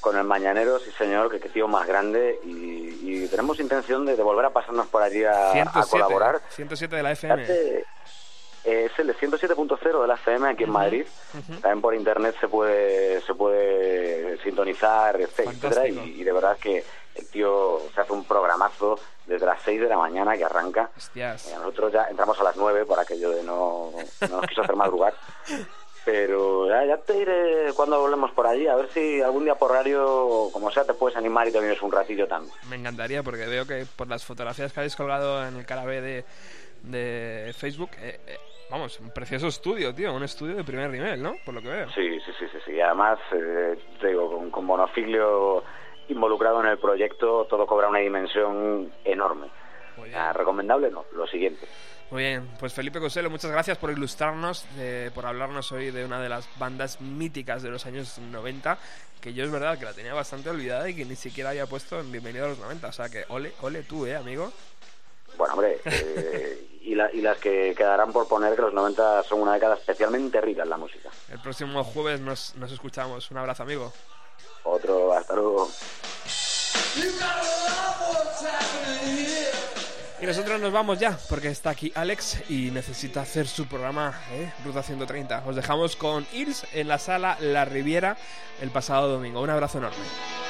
con 0.00 0.16
el 0.16 0.24
Mañanero, 0.24 0.78
sí 0.78 0.90
señor, 0.98 1.30
que 1.30 1.40
qué 1.40 1.48
tío 1.48 1.68
más 1.68 1.86
grande. 1.86 2.38
Y, 2.44 2.98
y 3.24 3.28
tenemos 3.28 3.60
intención 3.60 4.06
de, 4.06 4.16
de 4.16 4.22
volver 4.22 4.46
a 4.46 4.50
pasarnos 4.50 4.86
por 4.88 5.02
allí 5.02 5.24
a, 5.24 5.50
a 5.50 5.52
107. 5.52 5.88
colaborar. 5.90 6.40
107 6.50 6.96
de 6.96 7.02
la 7.02 7.12
FM. 7.12 7.44
Eh, 7.48 7.84
es 8.62 8.92
el 8.98 9.16
107.0 9.16 10.02
de 10.02 10.06
la 10.06 10.14
FM 10.14 10.48
aquí 10.50 10.64
en 10.64 10.70
Madrid. 10.70 11.06
También 11.62 11.80
por 11.80 11.94
internet 11.94 12.34
se 12.40 12.46
puede 12.48 13.20
se 13.22 13.34
puede 13.34 14.36
sintonizar, 14.42 15.18
etcétera. 15.20 15.52
Fantástico. 15.52 16.02
Y, 16.04 16.20
y 16.20 16.24
de 16.24 16.32
verdad 16.32 16.58
que 16.58 16.84
el 17.14 17.26
tío 17.28 17.80
se 17.94 18.00
hace 18.00 18.12
un 18.12 18.24
programazo 18.24 18.98
desde 19.26 19.46
las 19.46 19.62
6 19.62 19.80
de 19.80 19.88
la 19.88 19.96
mañana 19.96 20.36
que 20.36 20.44
arranca. 20.44 20.90
Hostias. 20.96 21.48
Eh, 21.48 21.54
nosotros 21.56 21.92
ya 21.92 22.04
entramos 22.04 22.38
a 22.40 22.44
las 22.44 22.56
9 22.56 22.84
por 22.84 22.98
aquello 22.98 23.30
de 23.30 23.42
no, 23.42 23.92
no 24.22 24.28
nos 24.28 24.46
quiso 24.46 24.62
hacer 24.62 24.76
madrugar. 24.76 25.14
Pero 26.04 26.66
ya, 26.66 26.84
ya 26.86 26.96
te 26.96 27.12
diré 27.12 27.72
cuando 27.74 28.00
volvemos 28.00 28.30
por 28.32 28.46
allí, 28.46 28.66
a 28.66 28.74
ver 28.74 28.88
si 28.90 29.20
algún 29.20 29.44
día 29.44 29.54
por 29.54 29.70
horario, 29.70 30.48
como 30.52 30.70
sea, 30.70 30.84
te 30.84 30.94
puedes 30.94 31.16
animar 31.16 31.46
y 31.46 31.52
te 31.52 31.60
vienes 31.60 31.80
un 31.82 31.92
ratillo 31.92 32.26
también. 32.26 32.54
Me 32.68 32.76
encantaría 32.76 33.22
porque 33.22 33.46
veo 33.46 33.66
que 33.66 33.86
por 33.96 34.08
las 34.08 34.24
fotografías 34.24 34.72
que 34.72 34.80
habéis 34.80 34.96
colgado 34.96 35.46
en 35.46 35.56
el 35.56 35.66
cara 35.66 35.84
B 35.84 36.00
de, 36.00 36.24
de 36.82 37.52
Facebook, 37.52 37.90
eh, 37.98 38.18
eh, 38.26 38.38
vamos, 38.70 38.98
un 39.00 39.10
precioso 39.10 39.48
estudio, 39.48 39.94
tío, 39.94 40.14
un 40.14 40.22
estudio 40.22 40.56
de 40.56 40.64
primer 40.64 40.90
nivel, 40.90 41.22
¿no? 41.22 41.34
Por 41.44 41.54
lo 41.54 41.60
que 41.60 41.68
veo. 41.68 41.90
Sí, 41.90 42.18
sí, 42.24 42.32
sí, 42.38 42.46
sí. 42.50 42.58
sí. 42.64 42.72
Y 42.72 42.80
además, 42.80 43.18
eh, 43.32 43.78
te 44.00 44.08
digo, 44.08 44.30
con, 44.38 44.50
con 44.50 44.64
Monofilio 44.64 45.62
involucrado 46.10 46.60
en 46.60 46.66
el 46.66 46.78
proyecto, 46.78 47.46
todo 47.48 47.66
cobra 47.66 47.88
una 47.88 47.98
dimensión 48.00 48.92
enorme. 49.04 49.48
Ah, 50.14 50.32
recomendable, 50.32 50.90
no, 50.90 51.04
lo 51.12 51.26
siguiente. 51.26 51.66
Muy 52.10 52.22
bien, 52.24 52.48
pues 52.58 52.72
Felipe 52.72 52.98
Coselo, 52.98 53.30
muchas 53.30 53.50
gracias 53.50 53.78
por 53.78 53.90
ilustrarnos, 53.90 54.66
eh, 54.78 55.10
por 55.14 55.26
hablarnos 55.26 55.70
hoy 55.72 55.90
de 55.90 56.04
una 56.04 56.20
de 56.20 56.28
las 56.28 56.48
bandas 56.58 57.00
míticas 57.00 57.62
de 57.62 57.68
los 57.70 57.86
años 57.86 58.18
90, 58.18 58.78
que 59.20 59.32
yo 59.34 59.44
es 59.44 59.50
verdad 59.50 59.78
que 59.78 59.84
la 59.84 59.92
tenía 59.92 60.14
bastante 60.14 60.50
olvidada 60.50 60.88
y 60.88 60.96
que 60.96 61.04
ni 61.04 61.14
siquiera 61.16 61.50
había 61.50 61.66
puesto 61.66 62.00
en 62.00 62.10
Bienvenido 62.10 62.46
a 62.46 62.48
los 62.48 62.58
90, 62.58 62.88
o 62.88 62.92
sea 62.92 63.08
que 63.08 63.24
ole, 63.28 63.52
ole 63.60 63.82
tú, 63.82 64.06
eh, 64.06 64.16
amigo. 64.16 64.50
Bueno, 65.36 65.54
hombre, 65.54 65.78
eh, 65.84 66.66
y, 66.82 66.94
la- 66.96 67.12
y 67.12 67.20
las 67.20 67.38
que 67.38 67.74
quedarán 67.76 68.12
por 68.12 68.26
poner 68.26 68.56
que 68.56 68.62
los 68.62 68.72
90 68.74 69.22
son 69.24 69.42
una 69.42 69.54
década 69.54 69.76
especialmente 69.76 70.40
rica 70.40 70.62
en 70.64 70.70
la 70.70 70.76
música. 70.78 71.10
El 71.30 71.40
próximo 71.40 71.84
jueves 71.84 72.20
nos, 72.20 72.56
nos 72.56 72.72
escuchamos, 72.72 73.30
un 73.30 73.36
abrazo, 73.36 73.62
amigo. 73.62 73.92
Otro, 74.64 75.12
hasta 75.12 75.34
luego. 75.34 75.70
Y 80.20 80.26
nosotros 80.26 80.60
nos 80.60 80.70
vamos 80.70 80.98
ya, 80.98 81.18
porque 81.30 81.48
está 81.48 81.70
aquí 81.70 81.90
Alex 81.94 82.50
y 82.50 82.70
necesita 82.70 83.22
hacer 83.22 83.48
su 83.48 83.66
programa, 83.66 84.20
¿eh? 84.32 84.52
Ruta 84.64 84.82
130. 84.82 85.44
Os 85.46 85.56
dejamos 85.56 85.96
con 85.96 86.26
Irs 86.32 86.66
en 86.74 86.88
la 86.88 86.98
sala 86.98 87.38
La 87.40 87.64
Riviera 87.64 88.18
el 88.60 88.70
pasado 88.70 89.08
domingo. 89.08 89.40
Un 89.40 89.48
abrazo 89.48 89.78
enorme. 89.78 90.49